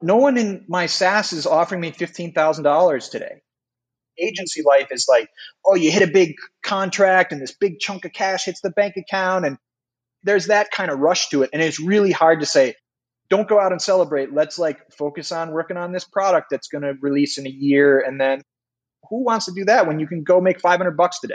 [0.00, 3.40] No one in my SaaS is offering me $15,000 today.
[4.18, 5.28] Agency life is like,
[5.64, 8.94] oh, you hit a big contract and this big chunk of cash hits the bank
[8.96, 9.46] account.
[9.46, 9.58] And
[10.22, 11.50] there's that kind of rush to it.
[11.52, 12.74] And it's really hard to say,
[13.30, 14.32] don't go out and celebrate.
[14.32, 18.00] Let's like focus on working on this product that's going to release in a year.
[18.00, 18.42] And then
[19.08, 21.34] who wants to do that when you can go make 500 bucks today?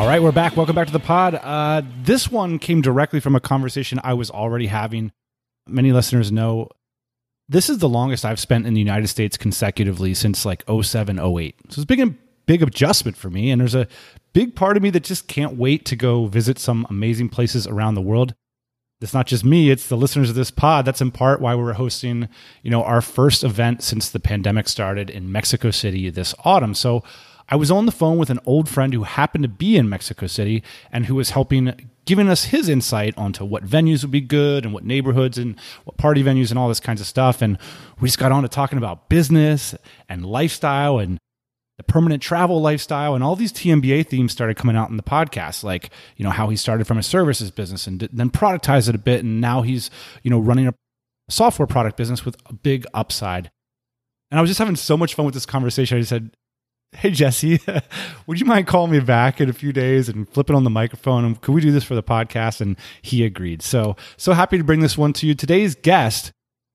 [0.00, 0.56] All right, we're back.
[0.56, 1.34] Welcome back to the pod.
[1.34, 5.12] Uh, this one came directly from a conversation I was already having.
[5.68, 6.70] Many listeners know
[7.50, 11.54] this is the longest I've spent in the United States consecutively since like 07, 08.
[11.64, 12.16] So it's a big,
[12.46, 13.50] big adjustment for me.
[13.50, 13.86] And there's a
[14.32, 17.94] big part of me that just can't wait to go visit some amazing places around
[17.94, 18.32] the world.
[19.02, 20.86] It's not just me, it's the listeners of this pod.
[20.86, 22.26] That's in part why we're hosting,
[22.62, 26.72] you know, our first event since the pandemic started in Mexico City this autumn.
[26.72, 27.04] So
[27.50, 30.28] I was on the phone with an old friend who happened to be in Mexico
[30.28, 30.62] City
[30.92, 34.72] and who was helping giving us his insight onto what venues would be good and
[34.72, 37.42] what neighborhoods and what party venues and all this kinds of stuff.
[37.42, 37.58] And
[38.00, 39.74] we just got on to talking about business
[40.08, 41.18] and lifestyle and
[41.76, 45.64] the permanent travel lifestyle and all these TMBA themes started coming out in the podcast,
[45.64, 48.98] like, you know, how he started from a services business and then productized it a
[48.98, 49.24] bit.
[49.24, 49.90] And now he's,
[50.22, 50.74] you know, running a
[51.28, 53.50] software product business with a big upside.
[54.30, 55.96] And I was just having so much fun with this conversation.
[55.96, 56.30] I just said,
[56.92, 57.60] hey Jesse,
[58.26, 61.24] would you mind calling me back in a few days and flipping on the microphone?
[61.24, 62.60] And could we do this for the podcast?
[62.60, 63.62] And he agreed.
[63.62, 65.34] So so happy to bring this one to you.
[65.34, 66.32] Today's guest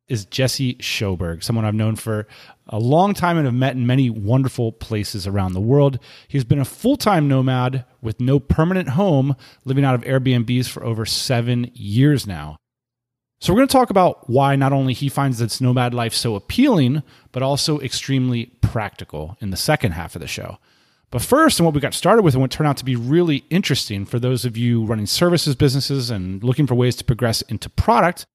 [0.07, 2.27] is Jesse Schoberg, someone I've known for
[2.67, 5.99] a long time and have met in many wonderful places around the world.
[6.27, 10.83] He's been a full time nomad with no permanent home, living out of Airbnbs for
[10.83, 12.57] over seven years now.
[13.45, 16.33] So, we're going to talk about why not only he finds this nomad life so
[16.33, 20.57] appealing, but also extremely practical in the second half of the show.
[21.11, 23.45] But first, and what we got started with, and what turned out to be really
[23.51, 27.69] interesting for those of you running services businesses and looking for ways to progress into
[27.69, 28.25] product,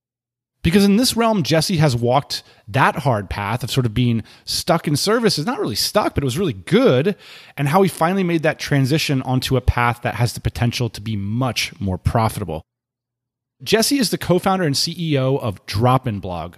[0.63, 4.87] because in this realm, Jesse has walked that hard path of sort of being stuck
[4.87, 7.17] in services, not really stuck, but it was really good,
[7.57, 11.01] and how he finally made that transition onto a path that has the potential to
[11.01, 12.63] be much more profitable.
[13.63, 16.57] Jesse is the co founder and CEO of DropInBlog,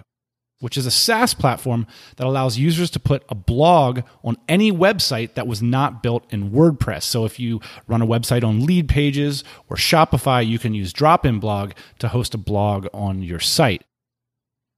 [0.59, 5.33] which is a SaaS platform that allows users to put a blog on any website
[5.33, 7.03] that was not built in WordPress.
[7.03, 12.07] So if you run a website on Leadpages or Shopify, you can use DropInBlog to
[12.07, 13.83] host a blog on your site.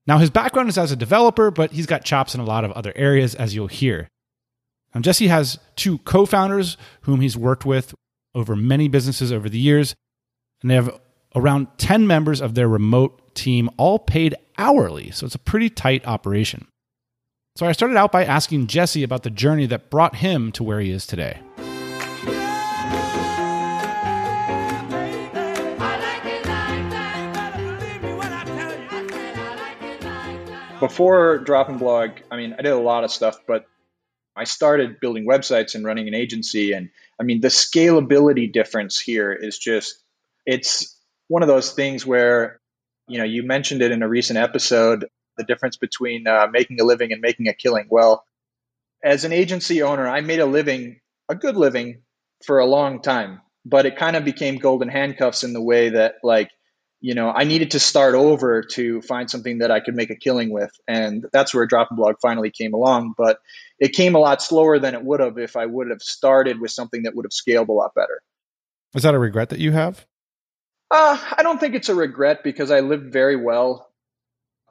[0.07, 2.71] Now, his background is as a developer, but he's got chops in a lot of
[2.73, 4.07] other areas, as you'll hear.
[4.93, 7.93] Now, Jesse has two co founders whom he's worked with
[8.33, 9.95] over many businesses over the years,
[10.61, 10.99] and they have
[11.35, 15.11] around 10 members of their remote team, all paid hourly.
[15.11, 16.67] So it's a pretty tight operation.
[17.57, 20.79] So I started out by asking Jesse about the journey that brought him to where
[20.79, 21.39] he is today.
[30.79, 33.65] Before DropInBlog, I mean, I did a lot of stuff, but
[34.35, 36.73] I started building websites and running an agency.
[36.73, 39.95] And I mean, the scalability difference here is just,
[40.45, 40.94] it's
[41.27, 42.59] one of those things where,
[43.07, 46.83] you know, you mentioned it in a recent episode, the difference between uh, making a
[46.83, 47.87] living and making a killing.
[47.89, 48.23] Well,
[49.03, 50.99] as an agency owner, I made a living,
[51.29, 52.01] a good living
[52.45, 56.15] for a long time, but it kind of became golden handcuffs in the way that,
[56.23, 56.49] like,
[57.01, 60.15] you know, I needed to start over to find something that I could make a
[60.15, 60.71] killing with.
[60.87, 63.13] And that's where DropInBlog finally came along.
[63.15, 63.37] But
[63.77, 66.71] it came a lot slower than it would have if I would have started with
[66.71, 68.21] something that would have scaled a lot better.
[68.95, 70.07] Is that a regret that you have?
[70.91, 73.89] Uh, I don't think it's a regret because I lived very well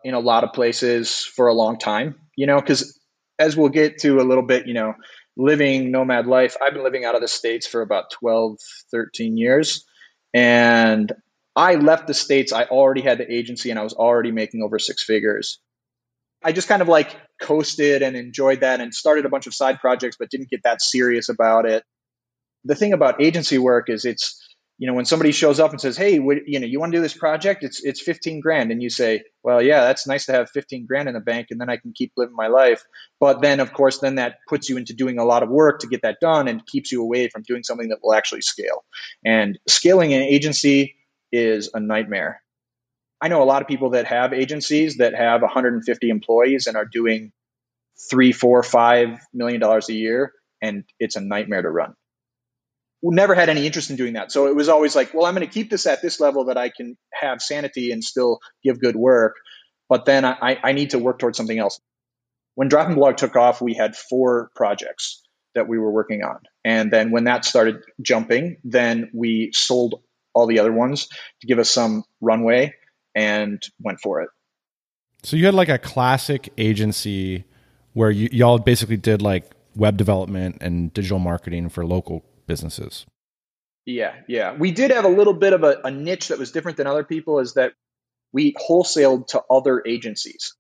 [0.04, 2.99] in a lot of places for a long time, you know, because
[3.38, 4.94] as we'll get to a little bit, you know,
[5.37, 8.58] living nomad life, I've been living out of the States for about 12,
[8.93, 9.84] 13 years.
[10.32, 11.12] And
[11.56, 14.78] I left the States, I already had the agency and I was already making over
[14.78, 15.58] six figures.
[16.44, 19.81] I just kind of like coasted and enjoyed that and started a bunch of side
[19.81, 21.82] projects, but didn't get that serious about it.
[22.64, 24.44] The thing about agency work is it's,
[24.79, 26.99] you know, when somebody shows up and says, "Hey, what, you know, you want to
[26.99, 27.62] do this project?
[27.62, 31.09] It's it's 15 grand," and you say, "Well, yeah, that's nice to have 15 grand
[31.09, 32.85] in the bank, and then I can keep living my life."
[33.21, 35.87] But then, of course, then that puts you into doing a lot of work to
[35.87, 38.85] get that done, and keeps you away from doing something that will actually scale.
[39.25, 40.97] And scaling an agency
[41.31, 42.43] is a nightmare.
[43.20, 46.85] I know a lot of people that have agencies that have 150 employees and are
[46.85, 47.32] doing
[48.11, 51.94] three, four, five million dollars a year, and it's a nightmare to run.
[53.12, 54.33] Never had any interest in doing that.
[54.33, 56.56] So it was always like, well, I'm going to keep this at this level that
[56.56, 59.35] I can have sanity and still give good work.
[59.91, 61.81] But then I, I need to work towards something else.
[62.55, 65.23] When DropInBlog took off, we had four projects
[65.55, 66.39] that we were working on.
[66.65, 70.01] And then when that started jumping, then we sold
[70.33, 71.09] all the other ones
[71.41, 72.75] to give us some runway
[73.15, 74.31] and went for it.
[75.23, 77.45] So you had like a classic agency
[77.93, 79.45] where you, y'all basically did like
[79.77, 83.06] web development and digital marketing for local businesses.
[83.87, 84.55] Yeah, yeah.
[84.55, 87.05] We did have a little bit of a, a niche that was different than other
[87.05, 87.73] people is that
[88.32, 90.55] we wholesaled to other agencies.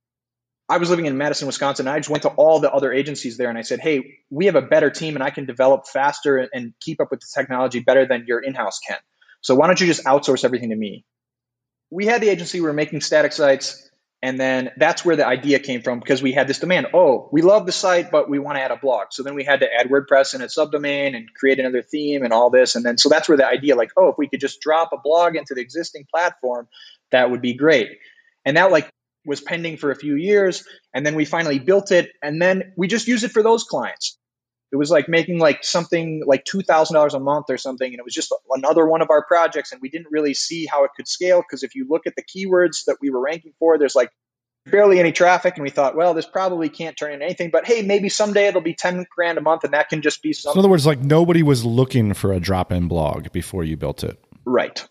[0.68, 1.86] I was living in Madison, Wisconsin.
[1.86, 4.46] And I just went to all the other agencies there and I said, Hey, we
[4.46, 7.80] have a better team and I can develop faster and keep up with the technology
[7.80, 8.98] better than your in house can.
[9.40, 11.04] So why don't you just outsource everything to me?
[11.90, 13.90] We had the agency, we were making static sites.
[14.24, 16.86] And then that's where the idea came from because we had this demand.
[16.94, 19.08] Oh, we love the site, but we want to add a blog.
[19.10, 22.32] So then we had to add WordPress and a subdomain and create another theme and
[22.32, 22.74] all this.
[22.74, 24.96] And then so that's where the idea, like, oh, if we could just drop a
[24.96, 26.68] blog into the existing platform,
[27.12, 27.90] that would be great.
[28.46, 28.88] And that like
[29.26, 30.64] was pending for a few years.
[30.94, 32.10] And then we finally built it.
[32.22, 34.18] And then we just use it for those clients.
[34.74, 37.86] It was like making like something like $2,000 a month or something.
[37.86, 39.70] And it was just another one of our projects.
[39.70, 42.24] And we didn't really see how it could scale because if you look at the
[42.24, 44.10] keywords that we were ranking for, there's like
[44.66, 45.54] barely any traffic.
[45.54, 47.50] And we thought, well, this probably can't turn into anything.
[47.52, 50.32] But hey, maybe someday it'll be 10 grand a month and that can just be
[50.32, 50.54] something.
[50.54, 53.76] So in other words, like nobody was looking for a drop in blog before you
[53.76, 54.18] built it.
[54.44, 54.84] Right.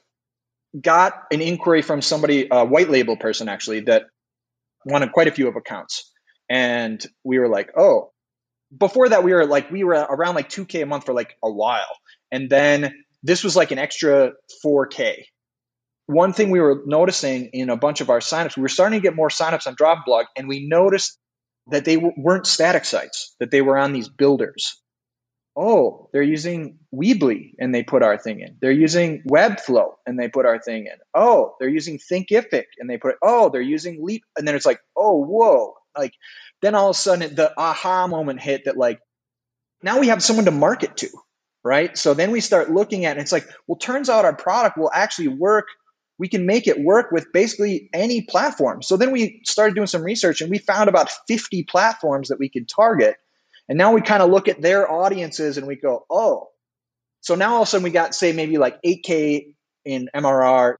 [0.80, 4.04] Got an inquiry from somebody, a white label person actually, that
[4.86, 6.10] wanted quite a few of accounts.
[6.50, 8.13] And we were like, oh,
[8.78, 11.52] before that, we were like, we were around like 2K a month for like a
[11.52, 11.98] while.
[12.32, 14.34] And then this was like an extra
[14.66, 15.24] 4K.
[16.06, 19.04] One thing we were noticing in a bunch of our signups, we were starting to
[19.04, 21.18] get more signups on DropInBlog, and we noticed
[21.68, 24.82] that they weren't static sites, that they were on these builders
[25.56, 28.58] oh, they're using Weebly and they put our thing in.
[28.62, 30.98] They're using Webflow and they put our thing in.
[31.14, 34.24] Oh, they're using Thinkific and they put, oh, they're using Leap.
[34.38, 35.76] And then it's like, oh, whoa.
[35.98, 36.14] Like,
[36.64, 39.00] then all of a sudden the aha moment hit that, like,
[39.82, 41.10] now we have someone to market to,
[41.64, 41.98] right?
[41.98, 43.22] So then we start looking at it.
[43.22, 45.68] it's like, well, turns out our product will actually work.
[46.18, 48.82] We can make it work with basically any platform.
[48.82, 52.50] So then we started doing some research and we found about 50 platforms that we
[52.50, 53.18] could target
[53.70, 56.50] and now we kind of look at their audiences and we go, oh,
[57.22, 59.56] so now all of a sudden we got, say, maybe like 8K
[59.86, 60.76] in MRR.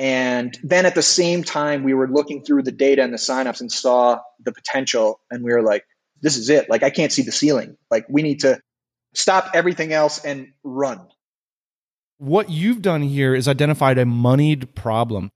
[0.00, 3.60] And then at the same time, we were looking through the data and the signups
[3.60, 5.20] and saw the potential.
[5.30, 5.84] And we were like,
[6.22, 6.70] this is it.
[6.70, 7.76] Like, I can't see the ceiling.
[7.90, 8.58] Like, we need to
[9.12, 11.06] stop everything else and run.
[12.16, 15.28] What you've done here is identified a moneyed problem.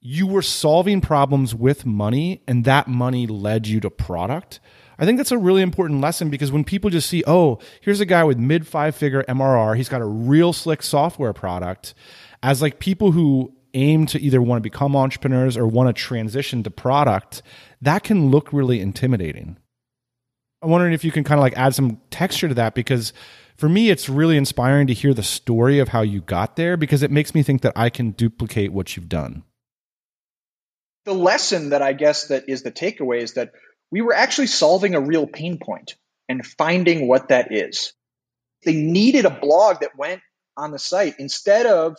[0.00, 4.60] You were solving problems with money, and that money led you to product.
[4.98, 8.06] I think that's a really important lesson because when people just see, oh, here's a
[8.06, 11.92] guy with mid five figure MRR, he's got a real slick software product,
[12.42, 16.62] as like people who aim to either want to become entrepreneurs or want to transition
[16.62, 17.42] to product,
[17.80, 19.56] that can look really intimidating.
[20.62, 23.12] I'm wondering if you can kind of like add some texture to that because
[23.56, 27.02] for me, it's really inspiring to hear the story of how you got there because
[27.02, 29.42] it makes me think that I can duplicate what you've done.
[31.04, 33.52] The lesson that I guess that is the takeaway is that
[33.90, 35.96] we were actually solving a real pain point
[36.28, 37.92] and finding what that is.
[38.64, 40.22] They needed a blog that went
[40.56, 41.96] on the site instead of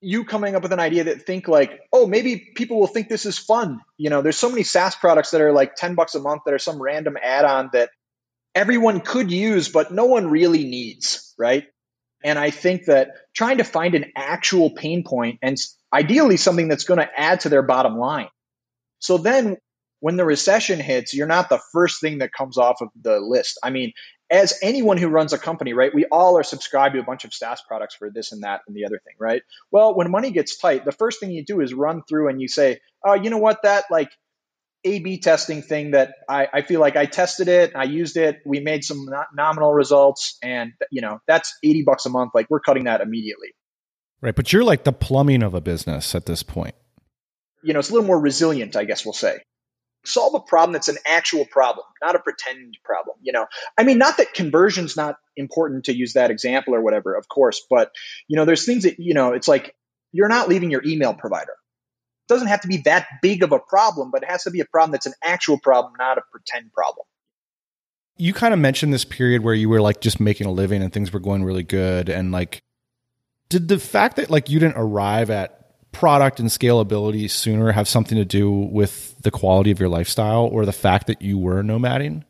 [0.00, 3.26] you coming up with an idea that think like, oh, maybe people will think this
[3.26, 3.80] is fun.
[3.96, 6.54] You know, there's so many SaaS products that are like 10 bucks a month that
[6.54, 7.90] are some random add-on that
[8.54, 11.64] everyone could use, but no one really needs, right?
[12.22, 15.56] And I think that trying to find an actual pain point and
[15.92, 18.28] ideally something that's going to add to their bottom line.
[18.98, 19.58] So then
[20.00, 23.58] when the recession hits, you're not the first thing that comes off of the list.
[23.62, 23.92] I mean,
[24.30, 27.34] as anyone who runs a company, right, we all are subscribed to a bunch of
[27.34, 29.42] SaaS products for this and that and the other thing, right?
[29.70, 32.48] Well, when money gets tight, the first thing you do is run through and you
[32.48, 34.10] say, oh, you know what, that like
[34.84, 38.40] A B testing thing that I, I feel like I tested it, I used it,
[38.46, 42.32] we made some nominal results, and you know, that's 80 bucks a month.
[42.34, 43.48] Like we're cutting that immediately.
[44.22, 44.34] Right.
[44.34, 46.74] But you're like the plumbing of a business at this point.
[47.62, 49.40] You know, it's a little more resilient, I guess we'll say
[50.04, 53.16] solve a problem that's an actual problem, not a pretend problem.
[53.22, 53.46] You know,
[53.78, 57.64] I mean, not that conversion's not important to use that example or whatever, of course,
[57.68, 57.90] but
[58.28, 59.74] you know, there's things that, you know, it's like
[60.12, 61.52] you're not leaving your email provider.
[61.52, 64.60] It doesn't have to be that big of a problem, but it has to be
[64.60, 67.04] a problem that's an actual problem, not a pretend problem.
[68.16, 70.92] You kind of mentioned this period where you were like just making a living and
[70.92, 72.62] things were going really good and like
[73.48, 75.63] did the fact that like you didn't arrive at
[75.94, 80.66] product and scalability sooner have something to do with the quality of your lifestyle or
[80.66, 82.24] the fact that you were nomading?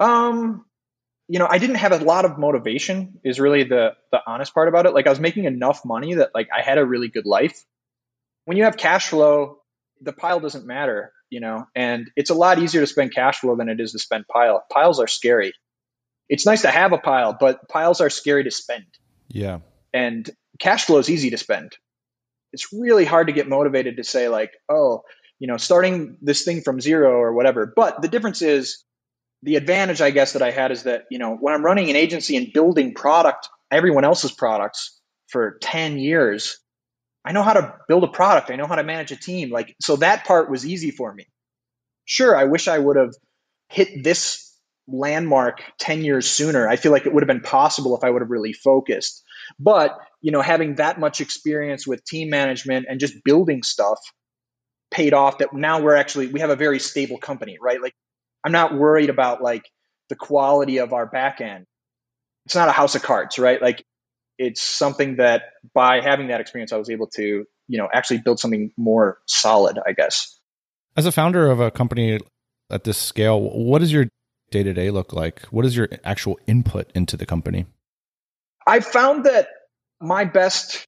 [0.00, 0.64] Um,
[1.28, 4.68] you know, I didn't have a lot of motivation is really the the honest part
[4.68, 4.94] about it.
[4.94, 7.64] Like I was making enough money that like I had a really good life.
[8.46, 9.58] When you have cash flow,
[10.00, 13.56] the pile doesn't matter, you know, and it's a lot easier to spend cash flow
[13.56, 14.64] than it is to spend pile.
[14.72, 15.52] Piles are scary.
[16.28, 18.86] It's nice to have a pile, but piles are scary to spend.
[19.28, 19.58] Yeah.
[19.92, 20.28] And
[20.58, 21.76] cash flow is easy to spend.
[22.58, 25.02] It's really hard to get motivated to say like, oh,
[25.38, 27.72] you know, starting this thing from zero or whatever.
[27.74, 28.84] But the difference is
[29.44, 31.94] the advantage I guess that I had is that, you know, when I'm running an
[31.94, 34.98] agency and building product, everyone else's products
[35.28, 36.58] for 10 years,
[37.24, 38.50] I know how to build a product.
[38.50, 39.50] I know how to manage a team.
[39.50, 41.28] Like, so that part was easy for me.
[42.06, 43.14] Sure, I wish I would have
[43.68, 44.52] hit this
[44.88, 46.66] landmark 10 years sooner.
[46.66, 49.22] I feel like it would have been possible if I would have really focused.
[49.58, 53.98] But, you know, having that much experience with team management and just building stuff
[54.90, 57.80] paid off that now we're actually, we have a very stable company, right?
[57.80, 57.94] Like,
[58.44, 59.64] I'm not worried about like
[60.08, 61.66] the quality of our back end.
[62.46, 63.60] It's not a house of cards, right?
[63.60, 63.84] Like,
[64.38, 65.42] it's something that
[65.74, 69.78] by having that experience, I was able to, you know, actually build something more solid,
[69.84, 70.38] I guess.
[70.96, 72.20] As a founder of a company
[72.70, 74.06] at this scale, what does your
[74.50, 75.42] day to day look like?
[75.46, 77.66] What is your actual input into the company?
[78.68, 79.48] I found that
[79.98, 80.86] my best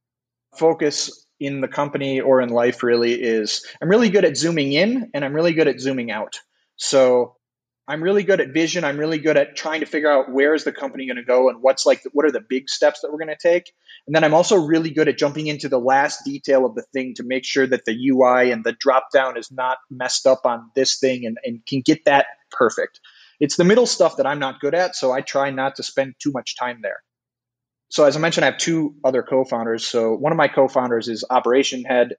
[0.54, 5.10] focus in the company or in life really is I'm really good at zooming in
[5.14, 6.38] and I'm really good at zooming out.
[6.76, 7.36] So
[7.88, 8.84] I'm really good at vision.
[8.84, 11.48] I'm really good at trying to figure out where is the company going to go
[11.48, 13.72] and what's like what are the big steps that we're going to take.
[14.06, 17.14] And then I'm also really good at jumping into the last detail of the thing
[17.16, 20.70] to make sure that the UI and the drop down is not messed up on
[20.74, 23.00] this thing and, and can get that perfect.
[23.40, 26.16] It's the middle stuff that I'm not good at, so I try not to spend
[26.22, 27.00] too much time there.
[27.90, 29.86] So as I mentioned, I have two other co-founders.
[29.86, 32.14] So one of my co-founders is operation head.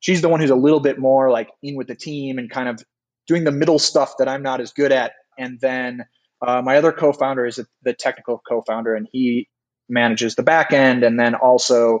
[0.00, 2.68] She's the one who's a little bit more like in with the team and kind
[2.68, 2.84] of
[3.26, 5.12] doing the middle stuff that I'm not as good at.
[5.38, 6.04] And then
[6.46, 9.48] uh, my other co-founder is the technical co-founder, and he
[9.88, 12.00] manages the back end, and then also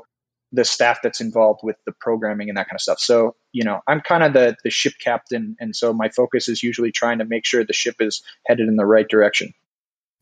[0.52, 3.00] the staff that's involved with the programming and that kind of stuff.
[3.00, 6.62] So you know, I'm kind of the the ship captain, and so my focus is
[6.62, 9.54] usually trying to make sure the ship is headed in the right direction.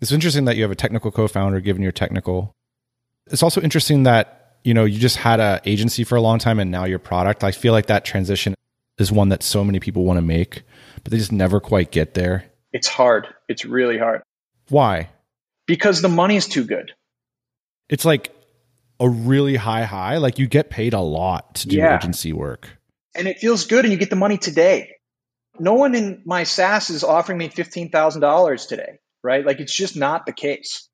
[0.01, 2.55] It's interesting that you have a technical co-founder, given your technical.
[3.33, 6.61] It's also interesting that you know you just had a agency for a long time,
[6.61, 7.43] and now your product.
[7.43, 8.55] I feel like that transition
[8.99, 10.63] is one that so many people want to make
[11.03, 12.45] but they just never quite get there?
[12.73, 13.27] It's hard.
[13.49, 14.23] It's really hard.
[14.69, 15.11] Why?
[15.67, 16.93] Because the money's too good.
[17.89, 18.35] It's like
[19.01, 20.19] a really high high.
[20.19, 21.97] Like you get paid a lot to do yeah.
[21.97, 22.69] agency work.
[23.15, 24.97] And it feels good and you get the money today.
[25.59, 29.45] No one in my SaaS is offering me $15,000 today, right?
[29.45, 30.89] Like it's just not the case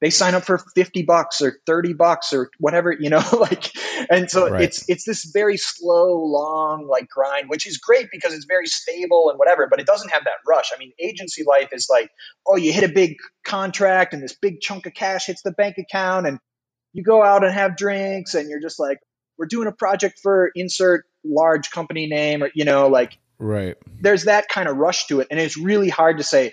[0.00, 3.70] they sign up for 50 bucks or 30 bucks or whatever you know like
[4.10, 4.62] and so right.
[4.62, 9.30] it's it's this very slow long like grind which is great because it's very stable
[9.30, 10.70] and whatever but it doesn't have that rush.
[10.74, 12.10] I mean agency life is like
[12.46, 15.76] oh you hit a big contract and this big chunk of cash hits the bank
[15.78, 16.38] account and
[16.92, 18.98] you go out and have drinks and you're just like
[19.38, 23.76] we're doing a project for insert large company name or you know like right.
[24.00, 25.28] there's that kind of rush to it.
[25.30, 26.52] And it's really hard to say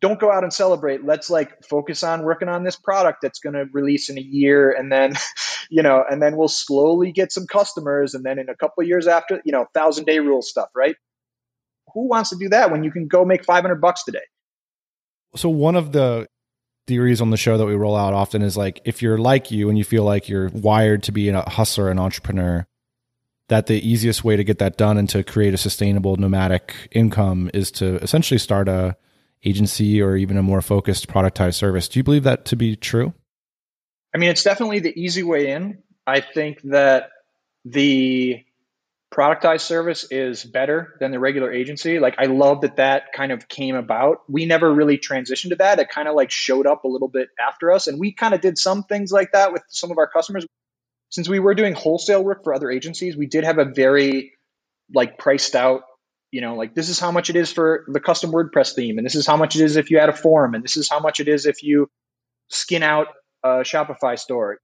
[0.00, 1.04] don't go out and celebrate.
[1.04, 4.72] Let's like focus on working on this product that's going to release in a year,
[4.72, 5.14] and then,
[5.70, 8.88] you know, and then we'll slowly get some customers, and then in a couple of
[8.88, 10.96] years after, you know, thousand day rule stuff, right?
[11.94, 14.24] Who wants to do that when you can go make five hundred bucks today?
[15.34, 16.28] So one of the
[16.86, 19.68] theories on the show that we roll out often is like if you're like you
[19.68, 22.66] and you feel like you're wired to be a hustler, an entrepreneur,
[23.48, 27.50] that the easiest way to get that done and to create a sustainable nomadic income
[27.54, 28.96] is to essentially start a
[29.46, 31.88] agency or even a more focused productized service.
[31.88, 33.14] Do you believe that to be true?
[34.14, 35.82] I mean, it's definitely the easy way in.
[36.06, 37.10] I think that
[37.64, 38.44] the
[39.14, 41.98] productized service is better than the regular agency.
[41.98, 44.18] Like, I love that that kind of came about.
[44.28, 45.78] We never really transitioned to that.
[45.78, 47.86] It kind of like showed up a little bit after us.
[47.86, 50.46] And we kind of did some things like that with some of our customers.
[51.10, 54.32] Since we were doing wholesale work for other agencies, we did have a very
[54.92, 55.82] like priced out
[56.36, 59.06] you know, like this is how much it is for the custom WordPress theme, and
[59.06, 61.00] this is how much it is if you add a form, and this is how
[61.00, 61.88] much it is if you
[62.50, 63.06] skin out
[63.42, 64.58] a Shopify store.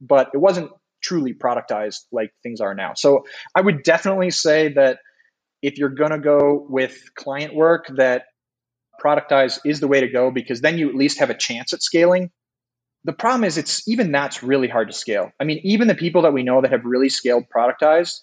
[0.00, 0.70] But it wasn't
[1.02, 2.92] truly productized like things are now.
[2.94, 3.24] So
[3.56, 5.00] I would definitely say that
[5.62, 8.26] if you're going to go with client work, that
[9.02, 11.82] productize is the way to go because then you at least have a chance at
[11.82, 12.30] scaling.
[13.02, 15.32] The problem is it's even that's really hard to scale.
[15.40, 18.20] I mean, even the people that we know that have really scaled productized,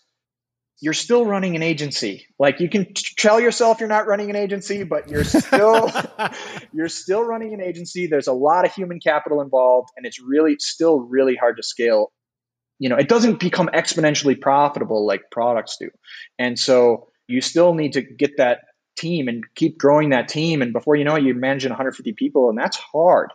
[0.79, 2.27] you're still running an agency.
[2.37, 5.91] Like you can t- tell yourself you're not running an agency, but you're still
[6.73, 8.07] you're still running an agency.
[8.07, 12.11] There's a lot of human capital involved and it's really still really hard to scale.
[12.79, 15.89] you know, it doesn't become exponentially profitable like products do.
[16.37, 18.59] And so you still need to get that
[18.97, 20.61] team and keep growing that team.
[20.61, 23.31] And before you know it, you're managing 150 people, and that's hard.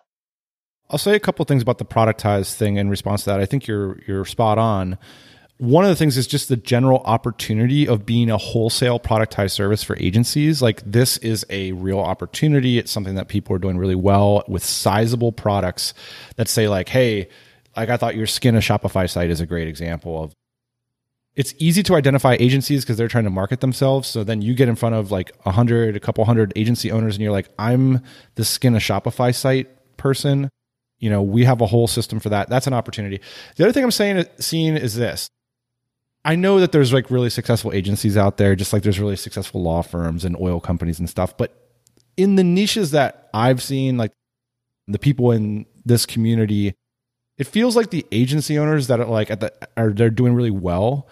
[0.91, 3.41] I'll say a couple things about the productized thing in response to that.
[3.41, 4.99] I think you're you're spot on.
[5.63, 9.85] One of the things is just the general opportunity of being a wholesale productized service
[9.85, 10.61] for agencies.
[10.61, 12.79] Like this is a real opportunity.
[12.79, 15.95] It's something that people are doing really well with sizable products
[16.35, 17.29] that say like, hey,
[17.77, 20.33] like I thought your skin a Shopify site is a great example of
[21.37, 24.09] it's easy to identify agencies because they're trying to market themselves.
[24.09, 27.15] So then you get in front of like a hundred, a couple hundred agency owners,
[27.15, 28.03] and you're like, I'm
[28.35, 30.51] the skin a Shopify site person.
[30.99, 32.49] You know, we have a whole system for that.
[32.49, 33.21] That's an opportunity.
[33.55, 35.29] The other thing I'm saying, seeing is this.
[36.25, 39.63] I know that there's like really successful agencies out there, just like there's really successful
[39.63, 41.37] law firms and oil companies and stuff.
[41.37, 41.55] But
[42.17, 44.13] in the niches that I've seen, like
[44.87, 46.75] the people in this community,
[47.39, 50.51] it feels like the agency owners that are like at the are they're doing really
[50.51, 51.09] well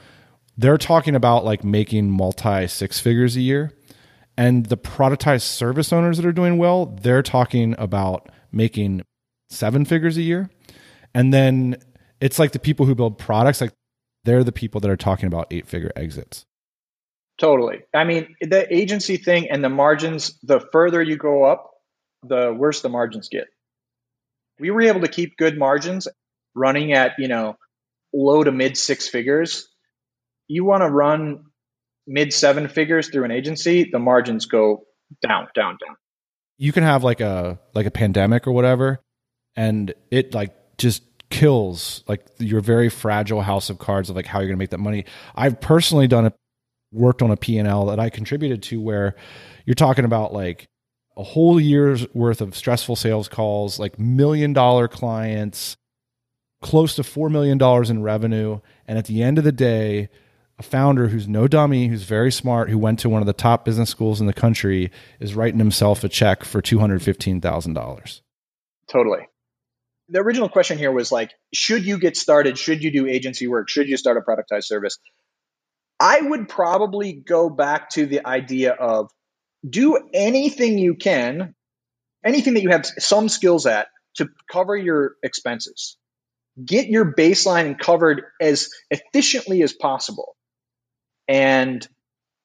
[0.56, 3.72] they're talking about like making multi six figures a year
[4.36, 9.02] and the productized service owners that are doing well they're talking about making
[9.48, 10.50] seven figures a year
[11.14, 11.76] and then
[12.20, 13.72] it's like the people who build products like
[14.24, 16.44] they're the people that are talking about eight figure exits.
[17.38, 17.80] Totally.
[17.94, 21.70] I mean the agency thing and the margins the further you go up
[22.22, 23.46] the worse the margins get.
[24.58, 26.06] We were able to keep good margins
[26.54, 27.56] running at you know
[28.12, 29.68] low to mid six figures.
[30.48, 31.44] You want to run
[32.06, 34.84] mid seven figures through an agency, the margins go
[35.22, 35.96] down, down, down.
[36.58, 39.00] You can have like a like a pandemic or whatever,
[39.56, 44.40] and it like just kills like your very fragile house of cards of like how
[44.40, 45.04] you're going to make that money.
[45.34, 46.34] I've personally done it,
[46.92, 49.14] worked on a P&L that I contributed to where
[49.64, 50.68] you're talking about like
[51.16, 55.76] a whole year's worth of stressful sales calls, like million dollar clients,
[56.62, 57.60] close to $4 million
[57.90, 58.60] in revenue.
[58.86, 60.08] And at the end of the day,
[60.58, 63.64] a founder who's no dummy, who's very smart, who went to one of the top
[63.64, 67.74] business schools in the country, is writing himself a check for two hundred fifteen thousand
[67.74, 68.20] dollars.
[68.86, 69.20] Totally.
[70.10, 72.58] The original question here was like, should you get started?
[72.58, 73.68] Should you do agency work?
[73.68, 74.98] Should you start a productized service?
[76.00, 79.10] I would probably go back to the idea of
[79.68, 81.54] do anything you can,
[82.24, 85.96] anything that you have some skills at to cover your expenses.
[86.64, 90.36] Get your baseline covered as efficiently as possible
[91.28, 91.86] and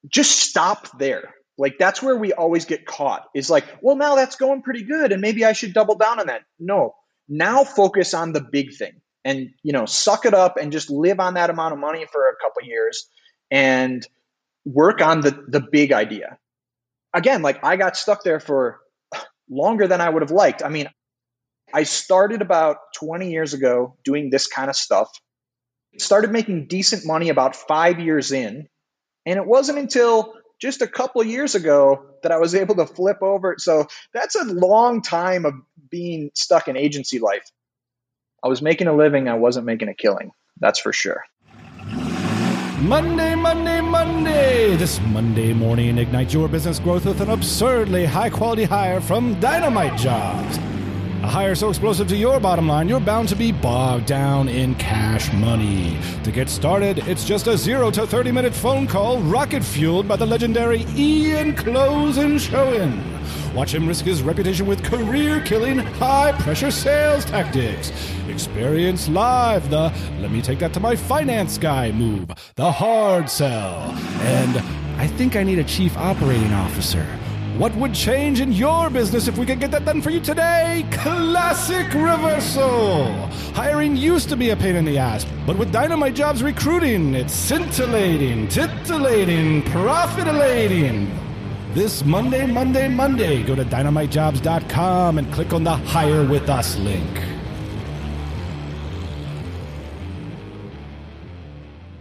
[0.07, 1.33] just stop there.
[1.57, 5.11] Like that's where we always get caught is like, well, now that's going pretty good
[5.11, 6.41] and maybe I should double down on that.
[6.59, 6.93] No,
[7.27, 11.19] now focus on the big thing and, you know, suck it up and just live
[11.19, 13.09] on that amount of money for a couple years
[13.49, 14.05] and
[14.65, 16.37] work on the, the big idea.
[17.13, 18.79] Again, like I got stuck there for
[19.49, 20.63] longer than I would have liked.
[20.63, 20.89] I mean,
[21.73, 25.09] I started about 20 years ago doing this kind of stuff.
[25.97, 28.67] Started making decent money about five years in
[29.25, 33.21] and it wasn't until just a couple years ago that I was able to flip
[33.21, 33.55] over.
[33.57, 35.53] So that's a long time of
[35.89, 37.49] being stuck in agency life.
[38.43, 40.31] I was making a living, I wasn't making a killing.
[40.59, 41.23] That's for sure.
[42.81, 44.75] Monday, Monday, Monday.
[44.75, 49.97] This Monday morning, ignite your business growth with an absurdly high quality hire from Dynamite
[49.97, 50.59] Jobs.
[51.23, 54.75] A hire so explosive to your bottom line, you're bound to be bogged down in
[54.75, 55.97] cash money.
[56.23, 60.17] To get started, it's just a 0 to 30 minute phone call, rocket fueled by
[60.17, 63.01] the legendary Ian Close and Schoen.
[63.55, 67.91] Watch him risk his reputation with career killing, high pressure sales tactics.
[68.27, 73.79] Experience live the let me take that to my finance guy move, the hard sell.
[74.21, 74.57] And
[74.99, 77.07] I think I need a chief operating officer.
[77.57, 80.85] What would change in your business if we could get that done for you today?
[80.91, 83.13] Classic reversal!
[83.53, 87.31] Hiring used to be a pain in the ass, but with Dynamite Jobs recruiting, it's
[87.31, 91.09] scintillating, titillating, profitillating.
[91.73, 97.21] This Monday, Monday, Monday, go to dynamitejobs.com and click on the Hire With Us link.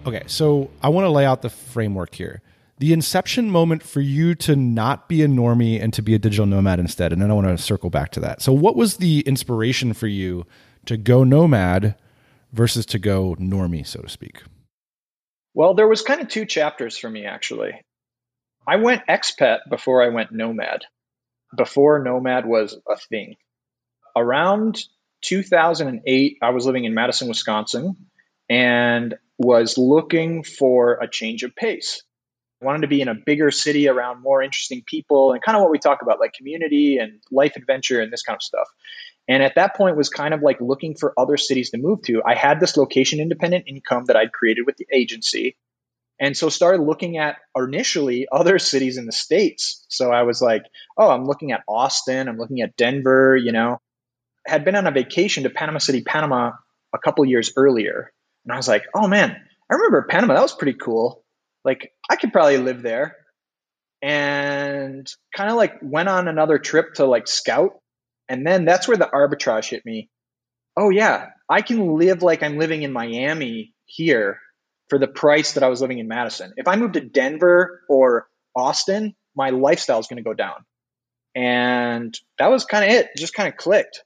[0.05, 2.43] Okay, so I want to lay out the framework here
[2.79, 6.47] the inception moment for you to not be a normie and to be a digital
[6.47, 7.13] nomad instead.
[7.13, 8.43] And then I want to circle back to that.
[8.43, 10.45] So, what was the inspiration for you
[10.87, 11.97] to go nomad
[12.53, 14.43] versus to go normie, so to speak?
[15.55, 17.81] Well, there was kind of two chapters for me, actually.
[18.67, 20.83] I went expat before I went nomad,
[21.57, 23.37] before nomad was a thing.
[24.17, 24.83] Around
[25.23, 27.95] 2008, I was living in Madison, Wisconsin,
[28.49, 32.03] and was looking for a change of pace
[32.65, 35.71] wanted to be in a bigger city around more interesting people and kind of what
[35.71, 38.69] we talk about, like community and life adventure and this kind of stuff.
[39.29, 42.23] And at that point was kind of like looking for other cities to move to.
[42.25, 45.57] I had this location independent income that I'd created with the agency.
[46.21, 49.85] And so started looking at initially other cities in the States.
[49.89, 50.63] So I was like,
[50.97, 53.81] oh, I'm looking at Austin, I'm looking at Denver, you know.
[54.47, 56.53] Had been on a vacation to Panama City, Panama
[56.95, 58.13] a couple years earlier.
[58.45, 59.31] And I was like, oh man,
[59.71, 61.24] I remember Panama, that was pretty cool.
[61.65, 63.17] Like I could probably live there.
[64.03, 67.73] And kind of like went on another trip to like scout.
[68.29, 70.11] And then that's where the arbitrage hit me.
[70.77, 74.39] Oh yeah, I can live like I'm living in Miami here
[74.89, 76.53] for the price that I was living in Madison.
[76.57, 80.65] If I moved to Denver or Austin, my lifestyle is going to go down.
[81.35, 83.07] And that was kind of it.
[83.07, 84.03] it just kind of clicked.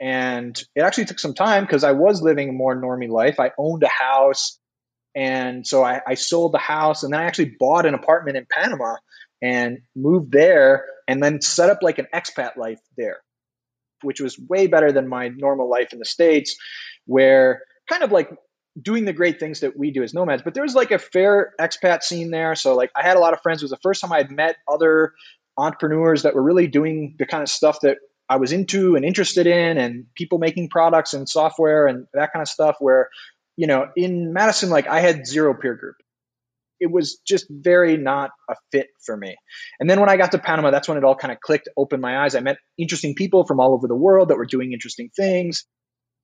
[0.00, 3.40] And it actually took some time because I was living a more normie life.
[3.40, 4.58] I owned a house.
[5.14, 8.46] And so I, I sold the house and then I actually bought an apartment in
[8.50, 8.96] Panama
[9.42, 13.18] and moved there and then set up like an expat life there,
[14.02, 16.56] which was way better than my normal life in the States,
[17.06, 18.30] where kind of like
[18.80, 20.42] doing the great things that we do as nomads.
[20.42, 22.54] But there was like a fair expat scene there.
[22.54, 23.62] So like I had a lot of friends.
[23.62, 25.14] It was the first time I had met other
[25.56, 29.46] entrepreneurs that were really doing the kind of stuff that I was into and interested
[29.46, 33.08] in and people making products and software and that kind of stuff where,
[33.58, 35.96] you know, in Madison, like I had zero peer group.
[36.80, 39.36] It was just very not a fit for me.
[39.80, 42.02] And then when I got to Panama, that's when it all kind of clicked, opened
[42.02, 42.36] my eyes.
[42.36, 45.64] I met interesting people from all over the world that were doing interesting things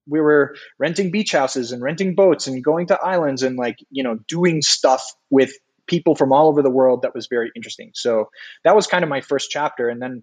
[0.08, 4.04] we were renting beach houses and renting boats and going to islands and like you
[4.04, 5.52] know doing stuff with
[5.86, 8.30] people from all over the world that was very interesting so
[8.64, 10.22] that was kind of my first chapter and then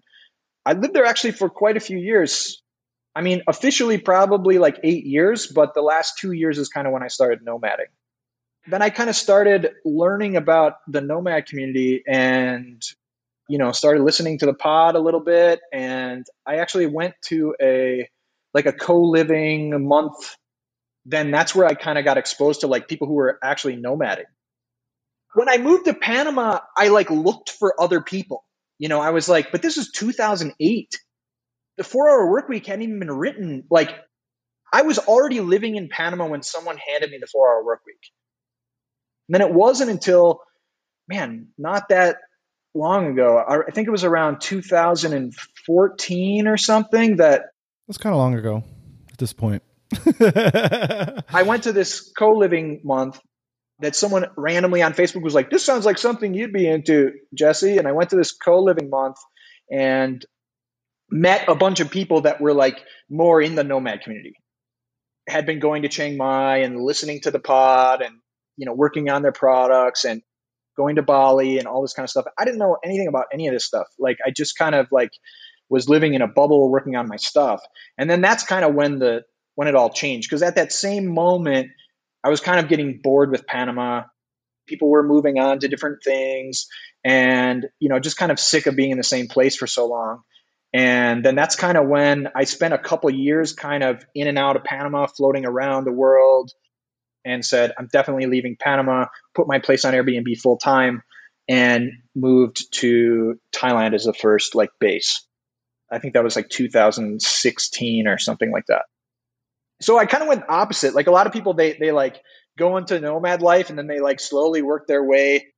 [0.66, 2.62] i lived there actually for quite a few years
[3.14, 6.92] i mean officially probably like eight years but the last two years is kind of
[6.92, 7.90] when i started nomading
[8.68, 12.82] then i kind of started learning about the nomad community and
[13.48, 17.54] you know started listening to the pod a little bit and i actually went to
[17.60, 18.08] a
[18.54, 20.36] like a co-living month,
[21.04, 24.26] then that's where I kind of got exposed to like people who were actually nomading.
[25.34, 28.44] When I moved to Panama, I like looked for other people.
[28.78, 30.98] You know, I was like, but this is 2008.
[31.78, 33.64] The four hour work week hadn't even been written.
[33.70, 33.90] Like,
[34.72, 37.96] I was already living in Panama when someone handed me the four hour work week.
[39.28, 40.40] And then it wasn't until,
[41.08, 42.16] man, not that
[42.74, 47.44] long ago, I think it was around 2014 or something that
[47.86, 48.64] that's kind of long ago
[49.10, 49.62] at this point.
[50.20, 53.20] I went to this co living month
[53.80, 57.78] that someone randomly on Facebook was like, This sounds like something you'd be into, Jesse.
[57.78, 59.16] And I went to this co living month
[59.70, 60.24] and
[61.12, 64.34] met a bunch of people that were like more in the nomad community,
[65.28, 68.16] had been going to Chiang Mai and listening to the pod and,
[68.56, 70.22] you know, working on their products and
[70.76, 72.24] going to Bali and all this kind of stuff.
[72.38, 73.86] I didn't know anything about any of this stuff.
[73.98, 75.10] Like, I just kind of like,
[75.72, 77.62] was living in a bubble working on my stuff.
[77.96, 79.22] And then that's kind of when the
[79.54, 81.68] when it all changed because at that same moment
[82.22, 84.02] I was kind of getting bored with Panama.
[84.68, 86.66] People were moving on to different things
[87.02, 89.86] and you know just kind of sick of being in the same place for so
[89.86, 90.22] long.
[90.72, 94.38] And then that's kind of when I spent a couple years kind of in and
[94.38, 96.50] out of Panama, floating around the world,
[97.24, 101.02] and said, I'm definitely leaving Panama, put my place on Airbnb full time,
[101.48, 105.26] and moved to Thailand as the first like base.
[105.90, 108.84] I think that was like 2016 or something like that.
[109.82, 110.94] So I kind of went opposite.
[110.94, 112.22] Like a lot of people, they they like
[112.56, 115.51] go into nomad life and then they like slowly work their way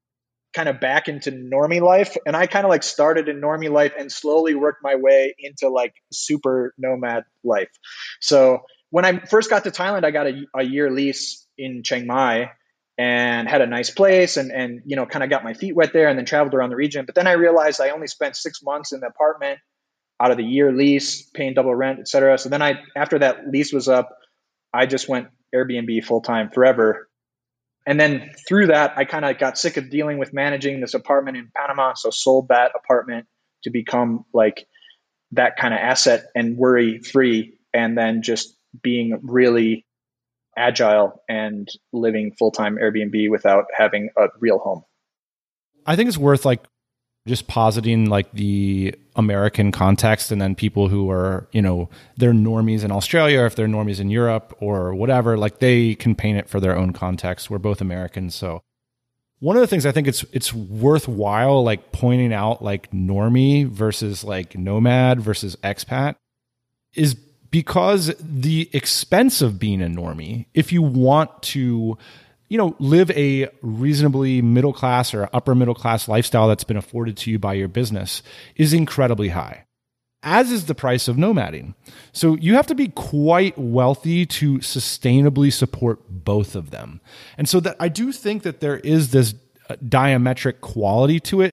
[0.54, 2.16] kind of back into normie life.
[2.26, 5.68] And I kind of like started in normie life and slowly worked my way into
[5.68, 7.70] like super nomad life.
[8.20, 12.06] So when I first got to Thailand, I got a, a year lease in Chiang
[12.06, 12.50] Mai
[12.96, 15.92] and had a nice place and and you know kind of got my feet wet
[15.92, 17.04] there and then traveled around the region.
[17.04, 19.58] But then I realized I only spent six months in the apartment
[20.20, 22.38] out of the year lease, paying double rent, etc.
[22.38, 24.16] So then I, after that lease was up,
[24.72, 27.08] I just went Airbnb full time forever.
[27.86, 31.36] And then through that, I kind of got sick of dealing with managing this apartment
[31.36, 31.94] in Panama.
[31.94, 33.26] So sold that apartment
[33.64, 34.66] to become like
[35.32, 37.58] that kind of asset and worry free.
[37.72, 39.84] And then just being really
[40.56, 44.82] agile and living full time Airbnb without having a real home.
[45.84, 46.64] I think it's worth like
[47.26, 52.84] just positing like the American context and then people who are, you know, they're normies
[52.84, 56.48] in Australia, or if they're normies in Europe or whatever, like they can paint it
[56.48, 57.48] for their own context.
[57.48, 58.34] We're both Americans.
[58.34, 58.62] So
[59.38, 64.22] one of the things I think it's it's worthwhile like pointing out like normie versus
[64.22, 66.16] like nomad versus expat
[66.94, 71.96] is because the expense of being a normie, if you want to
[72.48, 77.16] you know, live a reasonably middle class or upper middle class lifestyle that's been afforded
[77.16, 78.22] to you by your business
[78.56, 79.64] is incredibly high.
[80.24, 81.74] as is the price of nomading.
[82.12, 87.00] So you have to be quite wealthy to sustainably support both of them.
[87.36, 89.34] And so that I do think that there is this
[89.68, 91.52] uh, diametric quality to it.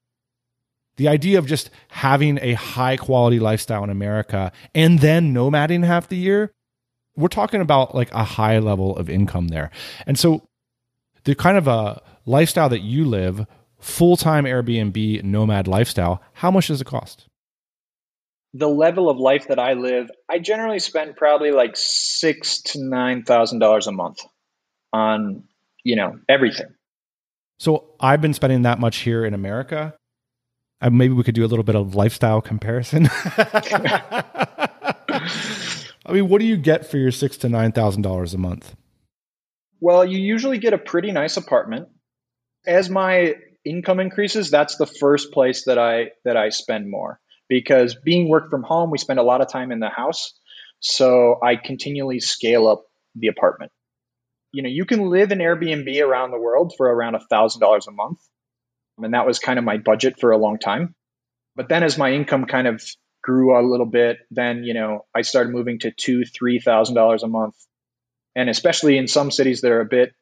[0.96, 6.08] The idea of just having a high quality lifestyle in America and then nomading half
[6.08, 6.50] the year,
[7.16, 9.70] we're talking about like a high level of income there.
[10.06, 10.42] And so
[11.24, 13.46] the kind of a lifestyle that you live,
[13.78, 17.28] full time Airbnb nomad lifestyle, how much does it cost?
[18.54, 23.24] the level of life that I live, I generally spend probably like six to nine
[23.24, 24.20] thousand dollars a month
[24.92, 25.44] on
[25.82, 26.74] you know everything.
[27.58, 29.94] So I've been spending that much here in America.
[30.80, 33.08] Uh, maybe we could do a little bit of lifestyle comparison.
[36.04, 38.74] I mean, what do you get for your six to nine thousand dollars a month?
[39.82, 41.88] Well, you usually get a pretty nice apartment.
[42.64, 47.18] As my income increases, that's the first place that I that I spend more
[47.48, 50.38] because being work from home, we spend a lot of time in the house.
[50.78, 52.84] So I continually scale up
[53.16, 53.72] the apartment.
[54.52, 57.88] You know, you can live in Airbnb around the world for around a thousand dollars
[57.88, 58.20] a month.
[58.98, 60.94] And that was kind of my budget for a long time.
[61.56, 62.84] But then as my income kind of
[63.20, 67.24] grew a little bit, then, you know, I started moving to two, three thousand dollars
[67.24, 67.56] a month.
[68.34, 70.12] And especially in some cities that are a bit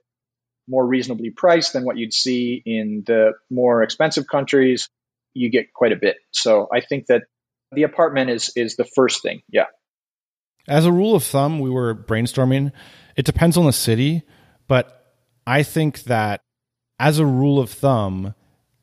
[0.68, 4.88] more reasonably priced than what you'd see in the more expensive countries,
[5.35, 6.16] you get quite a bit.
[6.33, 7.23] So I think that
[7.73, 9.42] the apartment is is the first thing.
[9.49, 9.66] Yeah.
[10.68, 12.73] As a rule of thumb, we were brainstorming.
[13.16, 14.23] It depends on the city,
[14.68, 15.14] but
[15.46, 16.42] I think that
[16.99, 18.35] as a rule of thumb,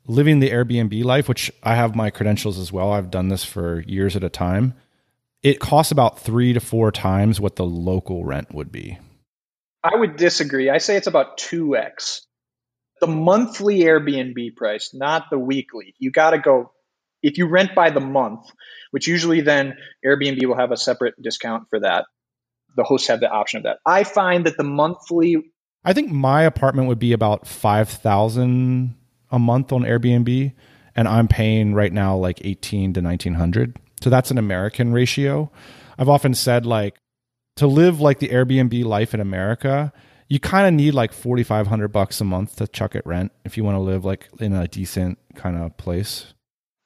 [0.08, 3.82] living the Airbnb life, which I have my credentials as well, I've done this for
[3.82, 4.74] years at a time,
[5.44, 8.98] it costs about three to four times what the local rent would be.
[9.94, 10.70] I would disagree.
[10.70, 12.22] I say it's about 2x
[13.00, 15.94] the monthly Airbnb price, not the weekly.
[16.00, 16.72] You got to go
[17.22, 18.50] if you rent by the month,
[18.92, 22.06] which usually then Airbnb will have a separate discount for that.
[22.76, 23.78] The hosts have the option of that.
[23.86, 25.52] I find that the monthly
[25.84, 28.96] I think my apartment would be about 5000
[29.32, 30.54] a month on Airbnb
[30.96, 33.78] and I'm paying right now like 18 to 1900.
[34.02, 35.52] So that's an American ratio.
[35.98, 36.98] I've often said like
[37.58, 39.92] to live like the Airbnb life in America,
[40.30, 43.64] you kind of need like 4500 bucks a month to chuck at rent if you
[43.64, 46.34] want to live like in a decent kind of place.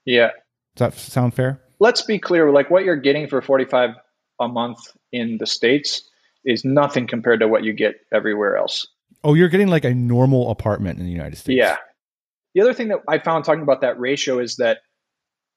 [0.05, 0.31] Yeah.
[0.75, 1.61] Does that sound fair?
[1.79, 3.91] Let's be clear like what you're getting for 45
[4.39, 4.79] a month
[5.11, 6.07] in the states
[6.45, 8.87] is nothing compared to what you get everywhere else.
[9.23, 11.57] Oh you're getting like a normal apartment in the united states.
[11.57, 11.77] Yeah.
[12.55, 14.79] The other thing that i found talking about that ratio is that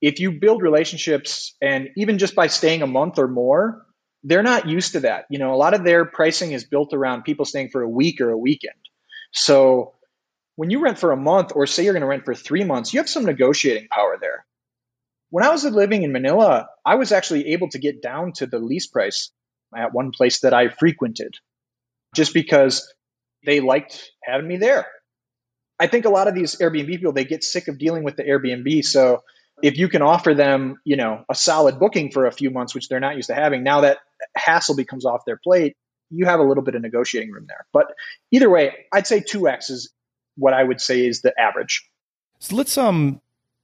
[0.00, 3.86] if you build relationships and even just by staying a month or more
[4.24, 5.26] they're not used to that.
[5.30, 8.20] You know, a lot of their pricing is built around people staying for a week
[8.20, 8.74] or a weekend.
[9.32, 9.94] So
[10.56, 12.92] when you rent for a month, or say you're going to rent for three months,
[12.92, 14.46] you have some negotiating power there.
[15.30, 18.58] When I was living in Manila, I was actually able to get down to the
[18.58, 19.30] lease price
[19.76, 21.34] at one place that I frequented
[22.14, 22.92] just because
[23.44, 24.86] they liked having me there.
[25.78, 28.22] I think a lot of these Airbnb people, they get sick of dealing with the
[28.22, 28.84] Airbnb.
[28.84, 29.24] So
[29.62, 32.88] if you can offer them, you know, a solid booking for a few months, which
[32.88, 33.98] they're not used to having, now that
[34.36, 35.76] hassle becomes off their plate,
[36.10, 37.66] you have a little bit of negotiating room there.
[37.72, 37.92] But
[38.30, 39.92] either way, I'd say 2x is
[40.36, 41.88] what I would say is the average.
[42.40, 43.20] So let's um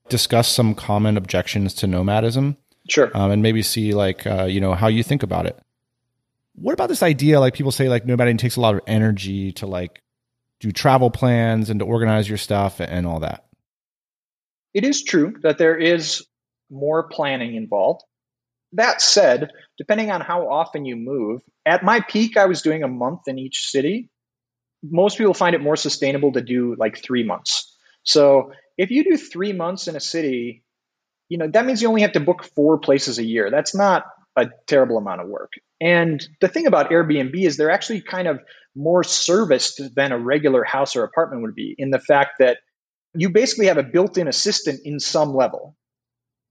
[0.08, 2.56] discuss some common objections to nomadism.
[2.88, 3.10] Sure.
[3.14, 5.58] Um, and maybe see like uh, you know how you think about it.
[6.54, 7.40] What about this idea?
[7.40, 10.02] Like people say, like nomading takes a lot of energy to like
[10.58, 13.44] do travel plans and to organize your stuff and all that.
[14.74, 16.26] It is true that there is
[16.70, 18.02] more planning involved.
[18.72, 22.88] That said, depending on how often you move, at my peak, I was doing a
[22.88, 24.10] month in each city.
[24.82, 27.76] Most people find it more sustainable to do like three months.
[28.04, 30.62] So if you do three months in a city,
[31.28, 33.50] you know, that means you only have to book four places a year.
[33.50, 34.04] That's not
[34.36, 35.52] a terrible amount of work.
[35.80, 38.40] And the thing about Airbnb is they're actually kind of
[38.76, 42.58] more serviced than a regular house or apartment would be in the fact that
[43.14, 45.76] you basically have a built in assistant in some level.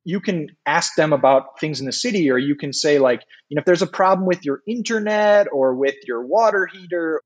[0.04, 3.56] You can ask them about things in the city or you can say like you
[3.56, 7.22] know if there's a problem with your internet or with your water heater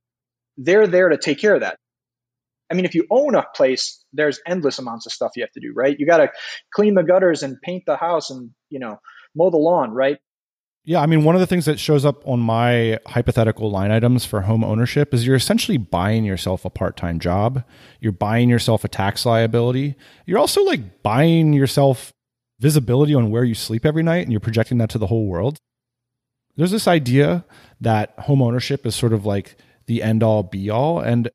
[0.58, 1.78] they're there to take care of that.
[2.72, 5.62] I mean if you own a place there's endless amounts of stuff you have to
[5.62, 5.96] do right?
[5.98, 6.32] You got to
[6.74, 8.98] clean the gutters and paint the house and you know
[9.36, 10.18] mow the lawn right
[10.86, 14.26] yeah, I mean, one of the things that shows up on my hypothetical line items
[14.26, 17.64] for home ownership is you're essentially buying yourself a part time job.
[18.02, 19.96] You're buying yourself a tax liability.
[20.26, 22.12] You're also like buying yourself
[22.60, 25.58] visibility on where you sleep every night and you're projecting that to the whole world.
[26.58, 27.46] There's this idea
[27.80, 31.00] that home ownership is sort of like the end all be all.
[31.00, 31.30] And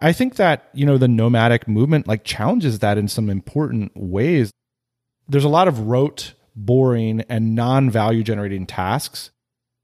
[0.00, 4.50] I think that, you know, the nomadic movement like challenges that in some important ways.
[5.28, 9.30] There's a lot of rote boring, and non value generating tasks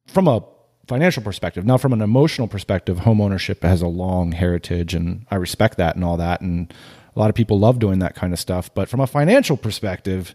[0.06, 0.44] from a
[0.88, 1.64] financial perspective.
[1.64, 5.94] Now, from an emotional perspective, home ownership has a long heritage, and I respect that
[5.94, 6.40] and all that.
[6.40, 6.72] And
[7.14, 8.72] a lot of people love doing that kind of stuff.
[8.74, 10.34] But from a financial perspective,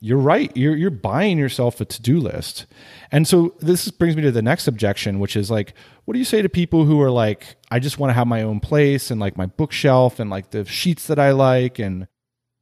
[0.00, 0.54] you're right.
[0.54, 2.66] You're you're buying yourself a to do list,
[3.10, 5.72] and so this brings me to the next objection, which is like,
[6.04, 8.42] what do you say to people who are like, I just want to have my
[8.42, 12.08] own place and like my bookshelf and like the sheets that I like, and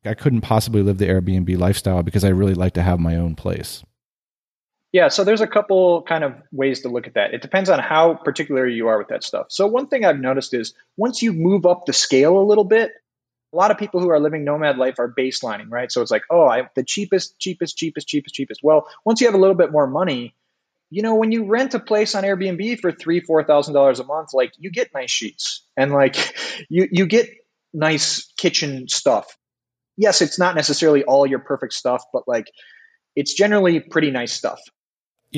[0.05, 3.35] I couldn't possibly live the Airbnb lifestyle because I really like to have my own
[3.35, 3.83] place.
[4.93, 7.35] Yeah, so there's a couple kind of ways to look at that.
[7.35, 9.47] It depends on how particular you are with that stuff.
[9.49, 12.93] So one thing I've noticed is once you move up the scale a little bit,
[13.53, 15.91] a lot of people who are living nomad life are baselining, right?
[15.91, 18.61] So it's like, oh, I the cheapest, cheapest, cheapest, cheapest, cheapest.
[18.63, 20.35] Well, once you have a little bit more money,
[20.91, 24.05] you know, when you rent a place on Airbnb for three, four thousand dollars a
[24.05, 26.17] month, like you get nice sheets and like
[26.69, 27.29] you you get
[27.73, 29.37] nice kitchen stuff.
[29.97, 32.47] Yes, it's not necessarily all your perfect stuff, but like
[33.15, 34.61] it's generally pretty nice stuff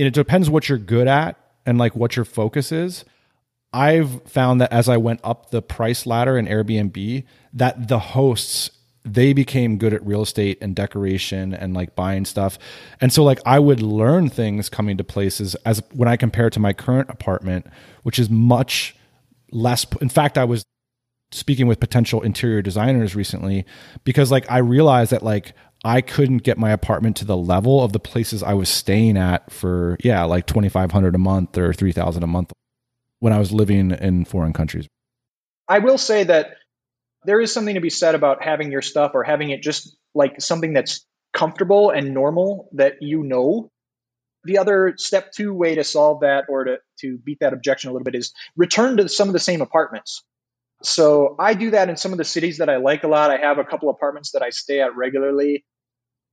[0.04, 3.04] it depends what you're good at and like what your focus is.
[3.72, 8.70] I've found that as I went up the price ladder in Airbnb, that the hosts
[9.04, 12.58] they became good at real estate and decoration and like buying stuff.
[13.00, 16.58] And so like I would learn things coming to places as when I compare to
[16.58, 17.66] my current apartment,
[18.02, 18.96] which is much
[19.52, 20.64] less in fact I was
[21.32, 23.64] speaking with potential interior designers recently
[24.04, 27.92] because like I realized that like I couldn't get my apartment to the level of
[27.92, 32.26] the places I was staying at for yeah, like 2500 a month or 3000 a
[32.26, 32.52] month
[33.20, 34.86] when I was living in foreign countries.
[35.68, 36.56] I will say that
[37.24, 40.40] there is something to be said about having your stuff or having it just like
[40.40, 43.70] something that's comfortable and normal that you know.
[44.44, 47.92] The other step two way to solve that or to, to beat that objection a
[47.92, 50.22] little bit is return to some of the same apartments.
[50.82, 53.30] So I do that in some of the cities that I like a lot.
[53.30, 55.64] I have a couple apartments that I stay at regularly.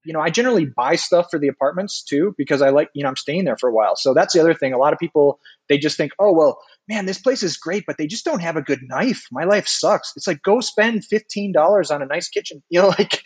[0.06, 3.10] You know, I generally buy stuff for the apartments too because I like, you know,
[3.10, 3.95] I'm staying there for a while.
[3.95, 4.73] So that's the other thing.
[4.73, 7.97] A lot of people they just think, "Oh, well, man, this place is great, but
[7.97, 9.25] they just don't have a good knife.
[9.32, 12.63] My life sucks." It's like go spend $15 on a nice kitchen.
[12.69, 13.25] You know, like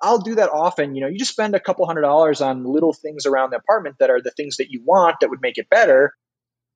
[0.00, 0.94] I'll do that often.
[0.94, 3.96] You know, you just spend a couple hundred dollars on little things around the apartment
[3.98, 6.12] that are the things that you want that would make it better.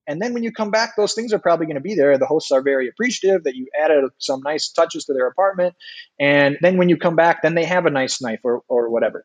[0.06, 2.16] And then when you come back, those things are probably going to be there.
[2.18, 5.74] The hosts are very appreciative that you added some nice touches to their apartment.
[6.18, 9.24] And then when you come back, then they have a nice knife or, or whatever.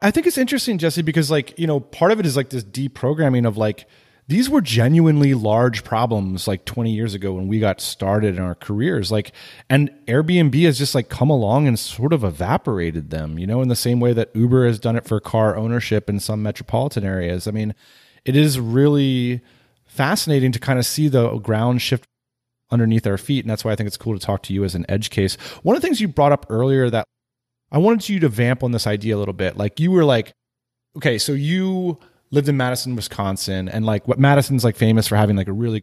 [0.00, 2.64] I think it's interesting, Jesse, because like, you know, part of it is like this
[2.64, 3.86] deprogramming of like,
[4.28, 8.54] these were genuinely large problems like 20 years ago when we got started in our
[8.54, 9.32] careers like
[9.70, 13.68] and airbnb has just like come along and sort of evaporated them you know in
[13.68, 17.46] the same way that uber has done it for car ownership in some metropolitan areas
[17.46, 17.74] i mean
[18.24, 19.40] it is really
[19.96, 22.06] fascinating to kind of see the ground shift
[22.70, 23.44] underneath our feet.
[23.44, 25.34] And that's why I think it's cool to talk to you as an edge case.
[25.62, 27.06] One of the things you brought up earlier that
[27.70, 29.56] I wanted you to vamp on this idea a little bit.
[29.56, 30.32] Like you were like,
[30.96, 31.98] okay, so you
[32.30, 35.82] lived in Madison, Wisconsin, and like what Madison's like famous for having like a really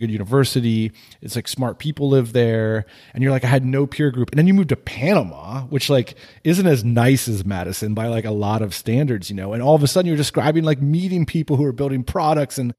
[0.00, 0.92] good university.
[1.22, 2.84] It's like smart people live there.
[3.14, 4.30] And you're like, I had no peer group.
[4.30, 8.24] And then you moved to Panama, which like isn't as nice as Madison by like
[8.24, 9.52] a lot of standards, you know.
[9.52, 12.74] And all of a sudden you're describing like meeting people who are building products and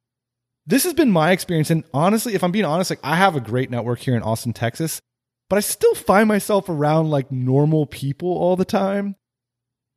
[0.68, 1.72] this has been my experience.
[1.72, 4.54] And honestly, if I'm being honest, like I have a great network here in Austin,
[4.54, 5.02] Texas,
[5.50, 9.16] but I still find myself around like normal people all the time.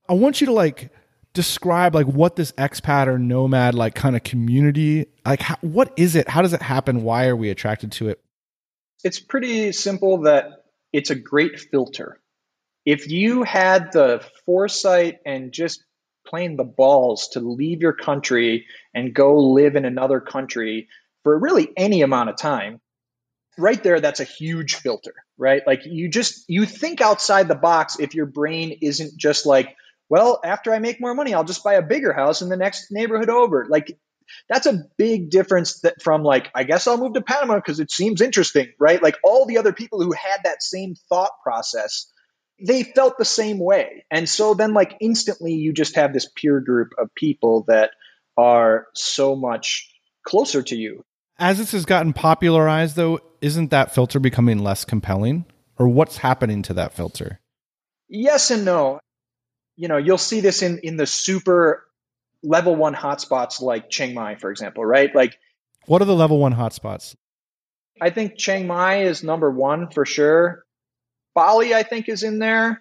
[0.08, 0.90] I want you to like
[1.32, 6.16] describe like what this expat or nomad like kind of community like how, what is
[6.16, 8.20] it how does it happen why are we attracted to it
[9.04, 12.20] it's pretty simple that it's a great filter
[12.84, 15.84] if you had the foresight and just
[16.26, 20.88] plain the balls to leave your country and go live in another country
[21.22, 22.80] for really any amount of time,
[23.58, 25.62] right there, that's a huge filter, right?
[25.66, 29.76] Like you just, you think outside the box if your brain isn't just like,
[30.08, 32.90] well, after I make more money, I'll just buy a bigger house in the next
[32.90, 33.66] neighborhood over.
[33.68, 33.98] Like
[34.48, 37.90] that's a big difference that from like, I guess I'll move to Panama because it
[37.90, 39.02] seems interesting, right?
[39.02, 42.10] Like all the other people who had that same thought process
[42.62, 44.04] they felt the same way.
[44.10, 47.90] And so then, like, instantly, you just have this peer group of people that
[48.36, 49.90] are so much
[50.26, 51.04] closer to you.
[51.38, 55.46] As this has gotten popularized, though, isn't that filter becoming less compelling?
[55.78, 57.40] Or what's happening to that filter?
[58.08, 59.00] Yes and no.
[59.76, 61.86] You know, you'll see this in, in the super
[62.42, 65.14] level one hotspots like Chiang Mai, for example, right?
[65.14, 65.38] Like,
[65.86, 67.16] what are the level one hotspots?
[68.00, 70.64] I think Chiang Mai is number one for sure.
[71.34, 72.80] Bali, I think, is in there.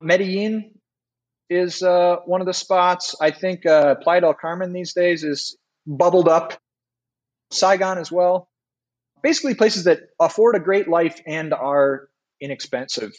[0.00, 0.72] Medellin
[1.50, 3.14] is uh, one of the spots.
[3.20, 5.56] I think uh, Playa del Carmen these days is
[5.86, 6.54] bubbled up.
[7.50, 8.48] Saigon as well.
[9.22, 12.08] Basically, places that afford a great life and are
[12.40, 13.12] inexpensive.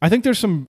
[0.00, 0.66] I think there's some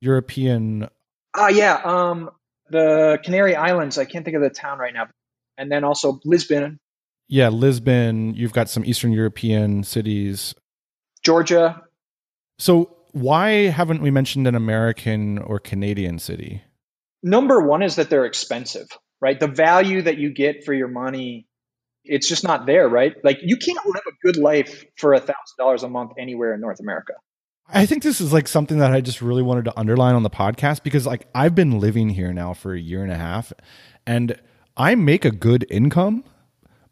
[0.00, 0.88] European
[1.34, 1.80] Ah, uh, yeah.
[1.84, 2.30] Um,
[2.70, 3.98] the Canary Islands.
[3.98, 5.06] I can't think of the town right now.
[5.56, 6.78] And then also Lisbon.
[7.28, 8.34] Yeah, Lisbon.
[8.34, 10.54] You've got some Eastern European cities.
[11.22, 11.82] Georgia.
[12.60, 16.62] So why haven't we mentioned an American or Canadian city?
[17.22, 18.86] Number one is that they're expensive,
[19.18, 19.40] right?
[19.40, 21.48] The value that you get for your money,
[22.04, 23.14] it's just not there, right?
[23.24, 26.60] Like you can't live a good life for a thousand dollars a month anywhere in
[26.60, 27.14] North America.
[27.66, 30.28] I think this is like something that I just really wanted to underline on the
[30.28, 33.54] podcast because like I've been living here now for a year and a half
[34.06, 34.38] and
[34.76, 36.24] I make a good income,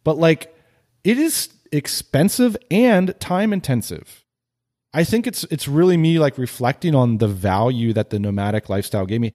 [0.02, 0.56] but like
[1.04, 4.24] it is expensive and time intensive.
[4.94, 9.06] I think it's it's really me like reflecting on the value that the nomadic lifestyle
[9.06, 9.32] gave me.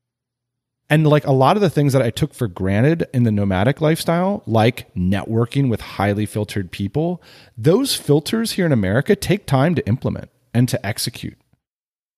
[0.90, 3.82] And like a lot of the things that I took for granted in the nomadic
[3.82, 7.22] lifestyle, like networking with highly filtered people,
[7.58, 11.38] those filters here in America take time to implement and to execute.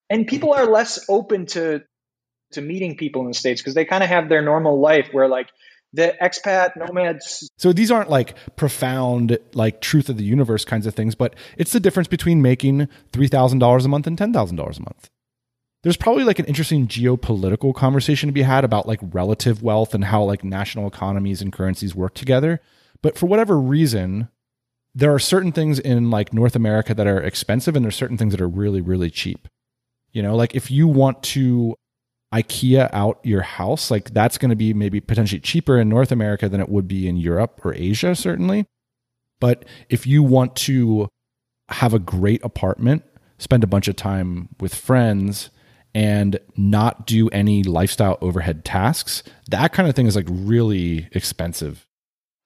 [0.09, 1.83] And people are less open to
[2.51, 5.27] to meeting people in the states because they kind of have their normal life where
[5.27, 5.49] like
[5.95, 7.49] the expat nomads.
[7.57, 11.71] So these aren't like profound like truth of the universe kinds of things but it's
[11.71, 15.09] the difference between making $3000 a month and $10000 a month.
[15.83, 20.05] There's probably like an interesting geopolitical conversation to be had about like relative wealth and
[20.05, 22.61] how like national economies and currencies work together
[23.01, 24.29] but for whatever reason
[24.95, 28.33] there are certain things in like north america that are expensive and there's certain things
[28.33, 29.47] that are really really cheap.
[30.11, 31.75] You know, like if you want to
[32.35, 36.49] IKEA out your house, like that's going to be maybe potentially cheaper in North America
[36.49, 38.65] than it would be in Europe or Asia, certainly.
[39.39, 41.07] But if you want to
[41.69, 43.03] have a great apartment,
[43.37, 45.49] spend a bunch of time with friends,
[45.93, 51.87] and not do any lifestyle overhead tasks, that kind of thing is like really expensive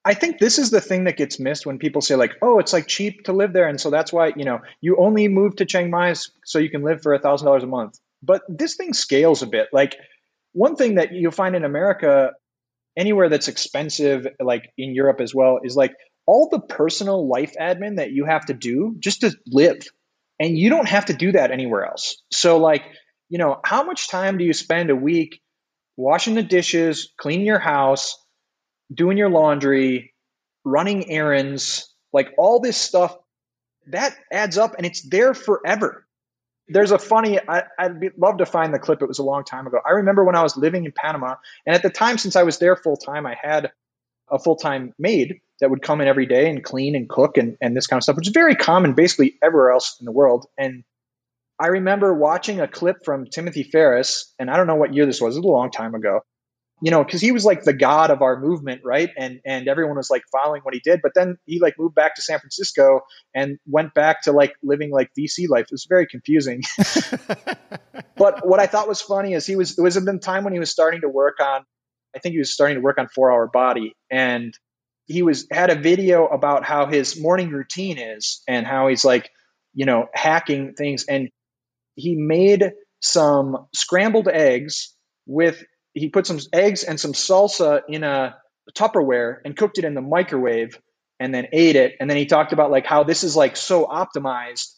[0.06, 2.72] I think this is the thing that gets missed when people say like, "Oh, it's
[2.72, 5.66] like cheap to live there," and so that's why you know you only move to
[5.66, 6.16] Chiang Mai
[6.46, 8.00] so you can live for a thousand dollars a month.
[8.22, 9.70] But this thing scales a bit.
[9.72, 9.96] Like
[10.54, 12.32] one thing that you'll find in America,
[12.98, 15.94] anywhere that's expensive, like in Europe as well, is like
[16.26, 19.82] all the personal life admin that you have to do just to live,
[20.40, 22.22] and you don't have to do that anywhere else.
[22.32, 22.84] So like,
[23.30, 25.40] you know, how much time do you spend a week
[25.98, 28.18] washing the dishes, cleaning your house?
[28.94, 30.14] doing your laundry,
[30.66, 33.16] running errands, like all this stuff,
[33.88, 36.06] that adds up and it's there forever.
[36.70, 39.02] There's a funny, I, would love to find the clip.
[39.02, 39.80] It was a long time ago.
[39.86, 42.60] I remember when I was living in Panama, and at the time, since I was
[42.60, 43.72] there full time, I had
[44.30, 47.58] a full time maid that would come in every day and clean and cook and,
[47.62, 50.46] and this kind of stuff, which is very common basically everywhere else in the world.
[50.58, 50.84] And
[51.60, 55.20] I remember watching a clip from Timothy Ferriss and I don't know what year this
[55.20, 56.22] was, it was a long time ago
[56.82, 59.10] you know, because he was like the god of our movement, right?
[59.18, 61.02] And and everyone was like following what he did.
[61.02, 63.02] But then he like moved back to San Francisco
[63.36, 65.64] and went back to like living like VC life.
[65.64, 66.62] It was very confusing.
[68.16, 70.60] but what I thought was funny is he was it was the time when he
[70.60, 71.66] was starting to work on,
[72.16, 74.54] I think he was starting to work on Four Hour Body, and
[75.06, 79.30] he was had a video about how his morning routine is and how he's like,
[79.74, 81.30] you know, hacking things, and
[81.96, 82.72] he made
[83.02, 85.62] some scrambled eggs with
[86.00, 88.36] he put some eggs and some salsa in a
[88.76, 90.80] Tupperware and cooked it in the microwave
[91.20, 91.96] and then ate it.
[92.00, 94.74] And then he talked about like how this is like so optimized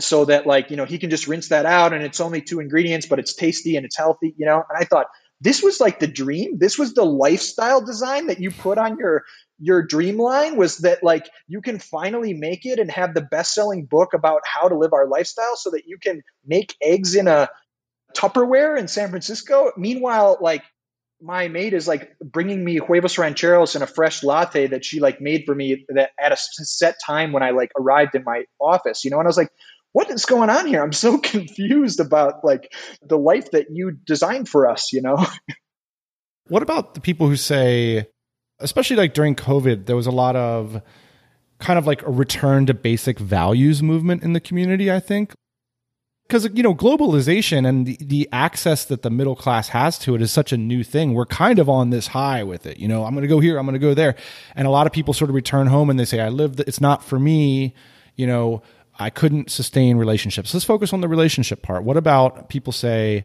[0.00, 2.60] so that like, you know, he can just rinse that out and it's only two
[2.60, 4.62] ingredients, but it's tasty and it's healthy, you know?
[4.68, 5.06] And I thought
[5.40, 6.58] this was like the dream.
[6.58, 9.24] This was the lifestyle design that you put on your
[9.60, 13.54] your dream line was that like you can finally make it and have the best
[13.54, 17.28] selling book about how to live our lifestyle so that you can make eggs in
[17.28, 17.48] a
[18.14, 19.72] Tupperware in San Francisco.
[19.76, 20.62] Meanwhile, like
[21.20, 25.20] my maid is like bringing me huevos rancheros and a fresh latte that she like
[25.20, 29.04] made for me that at a set time when I like arrived in my office,
[29.04, 29.50] you know, and I was like,
[29.92, 30.82] what is going on here?
[30.82, 35.24] I'm so confused about like the life that you designed for us, you know?
[36.48, 38.06] What about the people who say,
[38.58, 40.82] especially like during COVID, there was a lot of
[41.58, 45.32] kind of like a return to basic values movement in the community, I think
[46.26, 50.22] because you know globalization and the, the access that the middle class has to it
[50.22, 51.14] is such a new thing.
[51.14, 53.04] We're kind of on this high with it you know?
[53.04, 54.16] I'm going to go here i'm going to go there.
[54.56, 56.80] And a lot of people sort of return home and they say i live it's
[56.80, 57.74] not for me
[58.16, 58.62] you know?
[58.96, 60.54] I couldn't sustain relationships.
[60.54, 61.82] Let's focus on the relationship part.
[61.82, 63.24] What about people say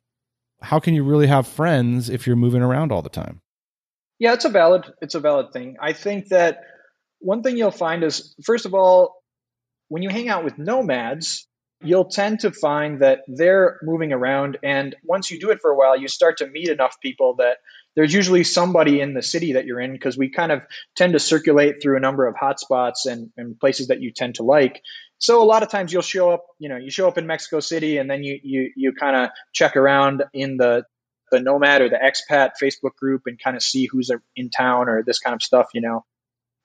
[0.62, 3.42] how can you really have friends if you're moving around all the time?
[4.18, 5.78] Yeah it's a valid it's a valid thing.
[5.82, 6.60] I think that
[7.20, 9.16] one thing you'll find is first of all
[9.88, 11.48] when you hang out with nomads
[11.82, 14.58] you'll tend to find that they're moving around.
[14.64, 17.58] And once you do it for a while, you start to meet enough people that
[17.96, 20.62] there's usually somebody in the city that you're in because we kind of
[20.96, 24.44] tend to circulate through a number of hotspots and, and places that you tend to
[24.44, 24.82] like.
[25.20, 27.60] So a lot of times you'll show up, you know, you show up in Mexico
[27.60, 30.86] City and then you you you kind of check around in the
[31.32, 35.04] the nomad or the expat Facebook group and kind of see who's in town or
[35.04, 36.06] this kind of stuff, you know.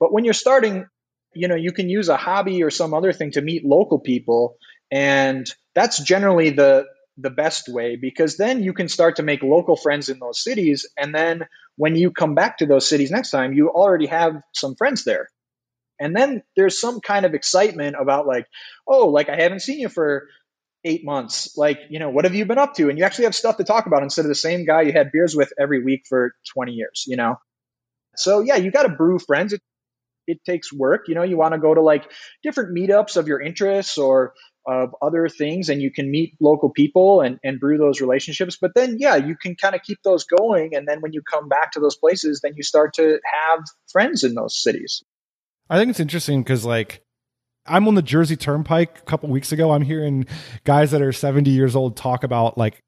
[0.01, 0.87] But when you're starting,
[1.35, 4.57] you know, you can use a hobby or some other thing to meet local people
[4.95, 6.87] and that's generally the
[7.19, 10.87] the best way because then you can start to make local friends in those cities.
[10.97, 14.75] And then when you come back to those cities next time you already have some
[14.77, 15.29] friends there.
[16.01, 18.47] And then there's some kind of excitement about like
[18.87, 20.29] oh like i haven't seen you for
[20.85, 21.57] eight months.
[21.57, 22.89] Like you know what have you been up to?
[22.89, 25.11] And you actually have stuff to talk about instead of the same guy you had
[25.13, 27.37] beers with every week for 20 years you know?
[28.17, 29.53] So yeah you got to brew friends.
[29.53, 29.63] It,
[30.27, 31.09] it takes work.
[31.09, 32.11] You know you want to go to like
[32.43, 34.35] different meetups of your interests or
[34.67, 38.75] of other things and you can meet local people and, and brew those relationships but
[38.75, 41.73] then yeah you can kind of keep those going and then when you come back
[41.73, 43.61] to those places then you start to have
[43.91, 45.03] friends in those cities
[45.69, 47.03] i think it's interesting because like
[47.67, 50.27] i'm on the jersey turnpike a couple weeks ago i'm hearing
[50.65, 52.81] guys that are 70 years old talk about like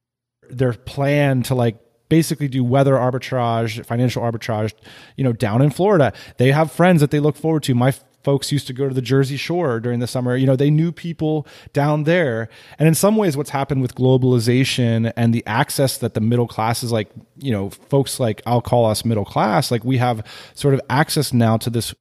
[0.49, 4.73] their plan to like basically do weather arbitrage, financial arbitrage,
[5.17, 6.13] you know, down in Florida.
[6.37, 7.75] They have friends that they look forward to.
[7.75, 7.93] My
[8.27, 10.37] folks used to go to the Jersey Shore during the summer.
[10.37, 12.49] You know, they knew people down there.
[12.77, 16.83] And in some ways, what's happened with globalization and the access that the middle class
[16.83, 20.75] is like, you know, folks like I'll call us middle class, like we have sort
[20.75, 21.95] of access now to this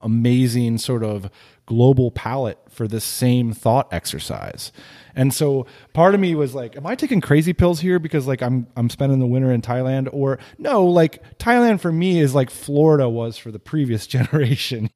[0.00, 1.28] amazing sort of
[1.66, 4.72] global palette for this same thought exercise.
[5.14, 8.40] And so part of me was like, am I taking crazy pills here because like
[8.40, 12.48] I'm I'm spending the winter in Thailand or no, like Thailand for me is like
[12.48, 14.88] Florida was for the previous generation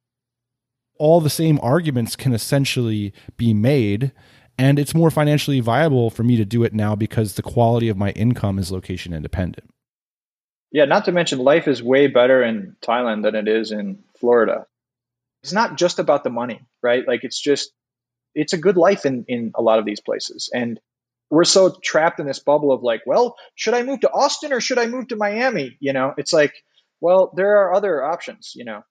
[1.03, 4.13] all the same arguments can essentially be made
[4.57, 7.97] and it's more financially viable for me to do it now because the quality of
[7.97, 9.69] my income is location independent.
[10.71, 14.67] Yeah, not to mention life is way better in Thailand than it is in Florida.
[15.43, 17.03] It's not just about the money, right?
[17.05, 17.73] Like it's just
[18.37, 20.51] it's a good life in in a lot of these places.
[20.55, 20.79] And
[21.31, 24.61] we're so trapped in this bubble of like, well, should I move to Austin or
[24.61, 25.77] should I move to Miami?
[25.81, 26.55] You know, it's like,
[27.01, 28.85] well, there are other options, you know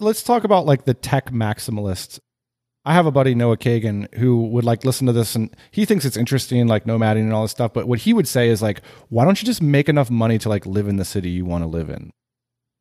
[0.00, 2.20] let's talk about like the tech maximalists.
[2.84, 6.04] I have a buddy Noah Kagan who would like listen to this and he thinks
[6.04, 7.72] it's interesting, like nomading and all this stuff.
[7.72, 10.48] But what he would say is like, why don't you just make enough money to
[10.48, 12.10] like live in the city you want to live in?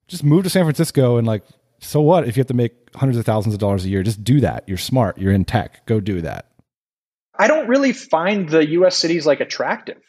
[0.08, 1.44] Just move to San Francisco and like,
[1.80, 4.02] so what if you have to make hundreds of thousands of dollars a year?
[4.02, 4.64] Just do that.
[4.68, 5.18] You're smart.
[5.18, 5.86] You're in tech.
[5.86, 6.50] Go do that.
[7.38, 10.02] I don't really find the US cities like attractive.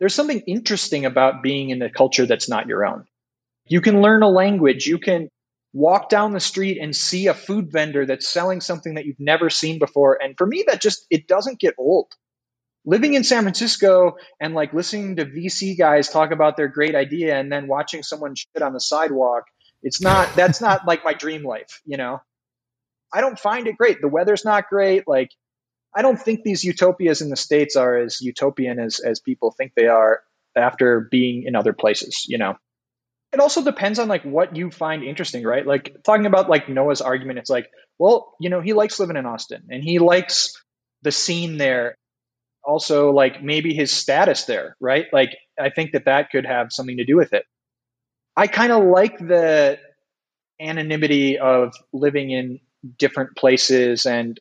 [0.00, 3.04] There's something interesting about being in a culture that's not your own.
[3.66, 4.86] You can learn a language.
[4.86, 5.28] You can
[5.72, 9.50] walk down the street and see a food vendor that's selling something that you've never
[9.50, 10.18] seen before.
[10.20, 12.06] And for me that just it doesn't get old.
[12.84, 17.36] Living in san francisco and like listening to vc guys talk about their great idea
[17.38, 19.44] and then watching someone shit on the sidewalk
[19.82, 22.20] it's not that's not like my dream life you know?
[23.12, 24.02] I don't find it great.
[24.02, 25.04] The weather's not great.
[25.06, 25.30] Like
[25.94, 29.72] i don't think these utopias in the states are as utopian as as people think
[29.74, 30.22] they are
[30.56, 32.54] after being in other places you know
[33.32, 35.66] it also depends on like what you find interesting, right?
[35.66, 39.26] Like talking about like Noah's argument, it's like, well, you know, he likes living in
[39.26, 40.60] Austin and he likes
[41.02, 41.96] the scene there.
[42.64, 45.06] Also, like maybe his status there, right?
[45.12, 47.44] Like I think that that could have something to do with it.
[48.36, 49.78] I kind of like the
[50.60, 52.60] anonymity of living in
[52.98, 54.38] different places and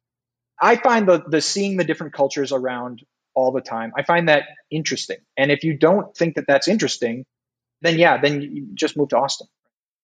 [0.60, 3.04] I find the the seeing the different cultures around
[3.36, 3.92] all the time.
[3.96, 5.18] I find that interesting.
[5.38, 7.26] And if you don't think that that's interesting,
[7.82, 9.48] then yeah, then you just move to Austin.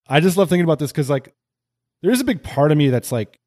[0.08, 1.34] I just love thinking about this because like
[2.02, 3.40] there is a big part of me that's like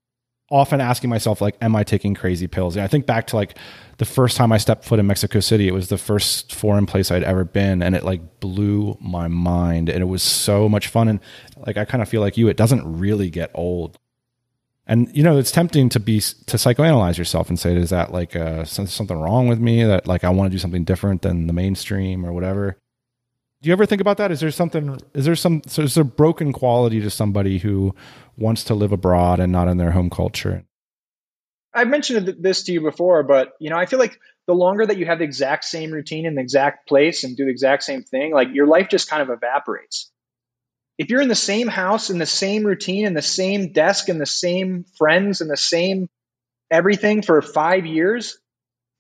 [0.51, 2.77] often asking myself like am i taking crazy pills?
[2.77, 3.59] And i think back to like
[3.99, 7.11] the first time i stepped foot in mexico city it was the first foreign place
[7.11, 11.09] i'd ever been and it like blew my mind and it was so much fun
[11.09, 11.20] and
[11.66, 13.99] like i kind of feel like you it doesn't really get old.
[14.89, 18.37] And you know it's tempting to be to psychoanalyze yourself and say is that like
[18.37, 21.53] uh, something wrong with me that like i want to do something different than the
[21.53, 22.79] mainstream or whatever
[23.63, 24.31] do you ever think about that?
[24.31, 24.99] Is there something?
[25.15, 25.63] Is there some?
[25.67, 27.95] So is there broken quality to somebody who
[28.37, 30.65] wants to live abroad and not in their home culture?
[31.73, 34.97] I've mentioned this to you before, but you know, I feel like the longer that
[34.97, 38.03] you have the exact same routine in the exact place and do the exact same
[38.03, 40.11] thing, like your life just kind of evaporates.
[40.99, 44.19] If you're in the same house, in the same routine, in the same desk, in
[44.19, 46.09] the same friends, in the same
[46.71, 48.39] everything for five years,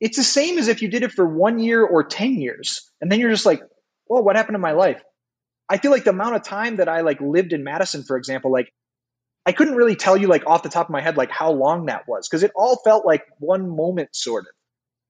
[0.00, 2.90] it's the same as if you did it for one year or 10 years.
[3.00, 3.62] And then you're just like,
[4.08, 5.02] well, what happened in my life?
[5.68, 8.52] I feel like the amount of time that I like lived in Madison, for example,
[8.52, 8.72] like
[9.44, 11.86] I couldn't really tell you like off the top of my head like how long
[11.86, 14.52] that was because it all felt like one moment sort of.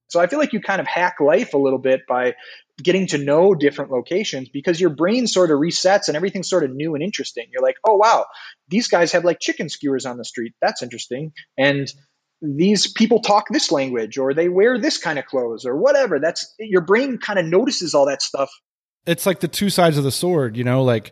[0.09, 2.35] So I feel like you kind of hack life a little bit by
[2.81, 6.73] getting to know different locations because your brain sort of resets and everything's sort of
[6.73, 7.47] new and interesting.
[7.51, 8.25] You're like, oh wow,
[8.69, 10.53] these guys have like chicken skewers on the street.
[10.61, 11.33] That's interesting.
[11.57, 11.91] And
[12.41, 16.19] these people talk this language or they wear this kind of clothes or whatever.
[16.19, 18.51] That's your brain kind of notices all that stuff
[19.07, 21.11] it's like the two sides of the sword, you know, like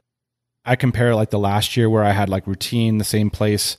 [0.65, 3.77] I compare like the last year where I had like routine, the same place.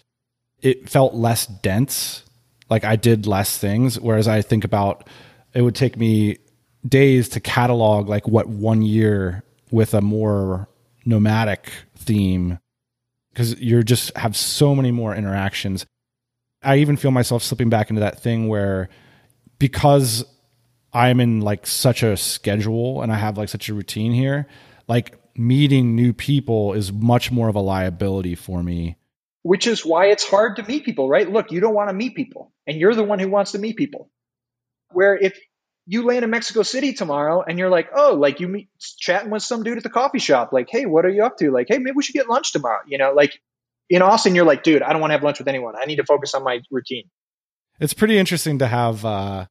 [0.61, 2.25] It felt less dense.
[2.71, 4.01] Like I did less things.
[4.01, 5.09] Whereas I think about
[5.53, 6.39] it would take me
[6.87, 10.69] days to catalog like what one year with a more
[11.05, 12.59] nomadic theme
[13.31, 15.85] because you're just have so many more interactions.
[16.63, 18.89] I even feel myself slipping back into that thing where
[19.59, 20.25] because
[20.97, 24.47] I'm in like such a schedule and I have like such a routine here,
[24.89, 28.97] like meeting new people is much more of a liability for me.
[29.43, 31.31] Which is why it's hard to meet people, right?
[31.31, 33.77] Look, you don't want to meet people, and you're the one who wants to meet
[33.77, 34.11] people.
[34.91, 35.39] Where if
[35.87, 39.43] you land in Mexico City tomorrow and you're like, oh, like you meet chatting with
[39.43, 41.51] some dude at the coffee shop, like, hey, what are you up to?
[41.51, 42.81] Like, hey, maybe we should get lunch tomorrow.
[42.87, 43.39] You know, like
[43.91, 45.75] in Austin, you're like, dude, I don't want to have lunch with anyone.
[45.79, 47.11] I need to focus on my routine.
[47.81, 49.47] It's pretty interesting to have uh,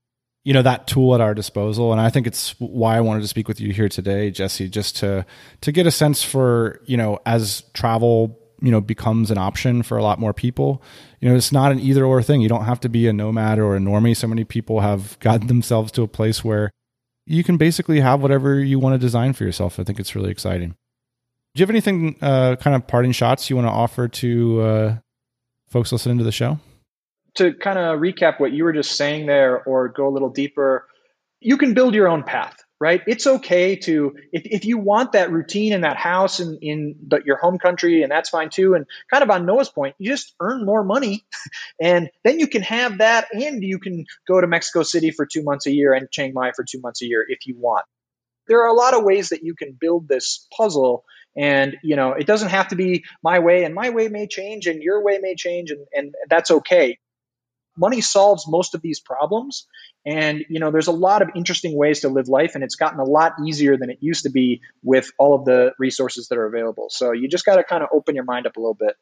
[0.46, 1.92] you know that tool at our disposal.
[1.92, 4.96] And i think it's why i wanted to speak with you here today jesse just
[4.98, 5.26] to
[5.62, 9.98] to get a sense for you know as travel you know becomes an option for
[9.98, 10.82] a lot more people
[11.26, 12.42] you know it's not an either or thing.
[12.42, 14.16] You don't have to be a nomad or a normie.
[14.16, 16.70] So many people have gotten themselves to a place where
[17.26, 19.80] you can basically have whatever you want to design for yourself.
[19.80, 20.76] I think it's really exciting.
[21.56, 24.96] Do you have anything uh, kind of parting shots you want to offer to uh,
[25.68, 26.60] folks listening to the show
[27.36, 30.88] to kind of recap what you were just saying there or go a little deeper,
[31.42, 33.02] you can build your own path, right?
[33.08, 37.22] It's okay to, if, if you want that routine in that house in, in the,
[37.26, 38.74] your home country, and that's fine too.
[38.74, 41.26] And kind of on Noah's point, you just earn more money
[41.82, 45.44] and then you can have that and you can go to Mexico City for two
[45.44, 47.86] months a year and Chiang Mai for two months a year if you want.
[48.48, 51.04] There are a lot of ways that you can build this puzzle
[51.36, 54.68] and you know it doesn't have to be my way and my way may change
[54.68, 56.98] and your way may change and, and that's okay
[57.78, 59.68] money solves most of these problems.
[60.06, 63.00] And, you know, there's a lot of interesting ways to live life, and it's gotten
[63.00, 66.46] a lot easier than it used to be with all of the resources that are
[66.46, 66.88] available.
[66.90, 68.96] So you just got to kind of open your mind up a little bit.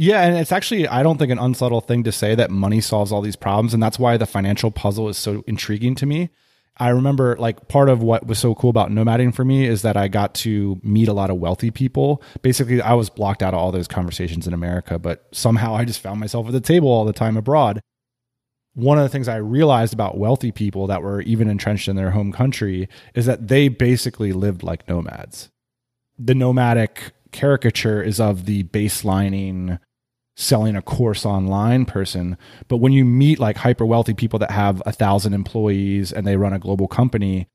[0.00, 3.10] Yeah, and it's actually I don't think an unsubtle thing to say that money solves
[3.10, 6.30] all these problems, and that's why the financial puzzle is so intriguing to me.
[6.76, 9.96] I remember like part of what was so cool about nomading for me is that
[9.96, 12.22] I got to meet a lot of wealthy people.
[12.42, 16.00] Basically, I was blocked out of all those conversations in America, but somehow I just
[16.00, 17.80] found myself at the table all the time abroad
[18.78, 22.12] one of the things I realized about wealthy people that were even entrenched in their
[22.12, 25.50] home country is that they basically lived like nomads.
[26.16, 29.80] The nomadic caricature is of the baselining,
[30.36, 32.38] selling a course online person.
[32.68, 36.36] But when you meet like hyper wealthy people that have a thousand employees and they
[36.36, 37.48] run a global company,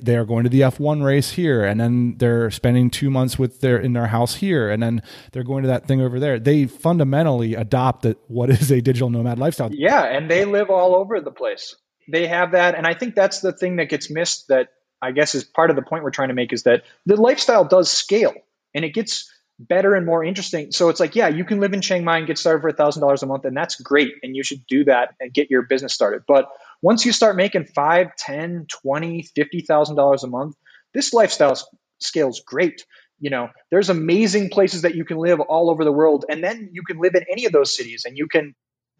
[0.00, 3.60] they are going to the F1 race here and then they're spending 2 months with
[3.60, 6.38] their in their house here and then they're going to that thing over there.
[6.38, 9.70] They fundamentally adopt the, what is a digital nomad lifestyle.
[9.72, 11.76] Yeah, and they live all over the place.
[12.10, 14.68] They have that and I think that's the thing that gets missed that
[15.00, 17.64] I guess is part of the point we're trying to make is that the lifestyle
[17.64, 18.34] does scale
[18.74, 20.70] and it gets better and more interesting.
[20.72, 23.22] So it's like, yeah, you can live in Chiang Mai and get started for $1,000
[23.22, 24.12] a month, and that's great.
[24.22, 26.22] And you should do that and get your business started.
[26.26, 26.48] But
[26.82, 30.56] once you start making five, ten, twenty, fifty thousand dollars a month,
[30.94, 31.58] this lifestyle
[32.00, 32.84] scales great.
[33.20, 36.70] You know, there's amazing places that you can live all over the world, and then
[36.72, 38.54] you can live in any of those cities, and you can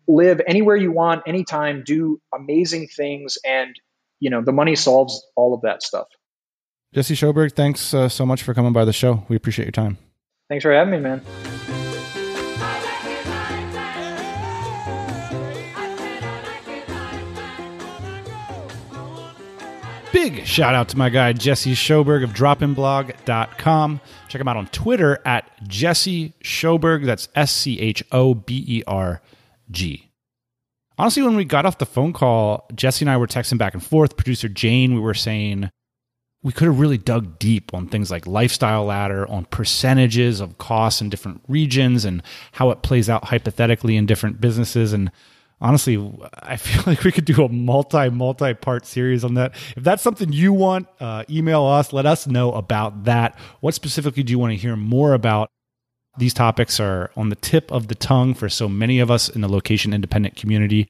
[0.08, 3.74] live anywhere you want, anytime, do amazing things, and
[4.20, 6.08] you know, the money solves all of that stuff.
[6.94, 9.24] Jesse Schoberg, thanks uh, so much for coming by the show.
[9.28, 9.98] We appreciate your time.
[10.48, 11.22] Thanks for having me, man.
[20.18, 24.00] Big shout out to my guy, Jesse Schoberg of dropinblog.com.
[24.26, 27.06] Check him out on Twitter at Jesse Schoberg.
[27.06, 29.22] That's S C H O B E R
[29.70, 30.10] G.
[30.98, 33.82] Honestly, when we got off the phone call, Jesse and I were texting back and
[33.82, 34.16] forth.
[34.16, 35.70] Producer Jane, we were saying
[36.42, 41.00] we could have really dug deep on things like lifestyle ladder, on percentages of costs
[41.00, 44.92] in different regions and how it plays out hypothetically in different businesses.
[44.92, 45.12] And
[45.60, 45.96] honestly,
[46.34, 49.54] I feel like we could do a multi multi part series on that.
[49.76, 51.92] If that's something you want, uh, email us.
[51.92, 53.38] Let us know about that.
[53.60, 55.48] What specifically do you want to hear more about?
[56.16, 59.40] These topics are on the tip of the tongue for so many of us in
[59.40, 60.88] the location independent community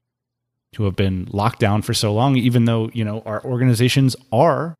[0.76, 4.74] who have been locked down for so long, even though, you know, our organizations are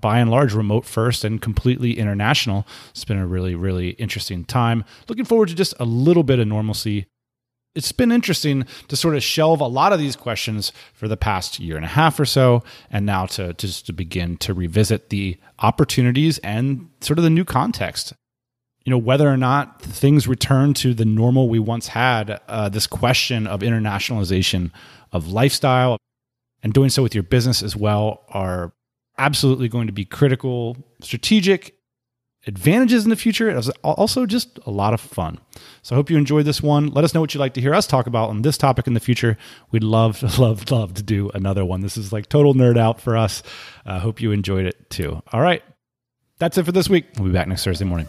[0.00, 2.66] by and large remote first and completely international.
[2.90, 4.84] It's been a really, really interesting time.
[5.08, 7.06] Looking forward to just a little bit of normalcy
[7.76, 11.60] it's been interesting to sort of shelve a lot of these questions for the past
[11.60, 15.36] year and a half or so, and now to just to begin to revisit the
[15.60, 18.14] opportunities and sort of the new context.
[18.84, 22.86] You know, whether or not things return to the normal we once had, uh, this
[22.86, 24.70] question of internationalization
[25.12, 25.98] of lifestyle
[26.62, 28.72] and doing so with your business as well are
[29.18, 31.75] absolutely going to be critical, strategic
[32.46, 33.50] advantages in the future.
[33.50, 35.38] It was also just a lot of fun.
[35.82, 36.88] So I hope you enjoyed this one.
[36.88, 38.94] Let us know what you'd like to hear us talk about on this topic in
[38.94, 39.36] the future.
[39.70, 41.80] We'd love, love, love to do another one.
[41.80, 43.42] This is like total nerd out for us.
[43.84, 45.22] I uh, hope you enjoyed it too.
[45.32, 45.62] All right.
[46.38, 47.06] That's it for this week.
[47.16, 48.08] We'll be back next Thursday morning.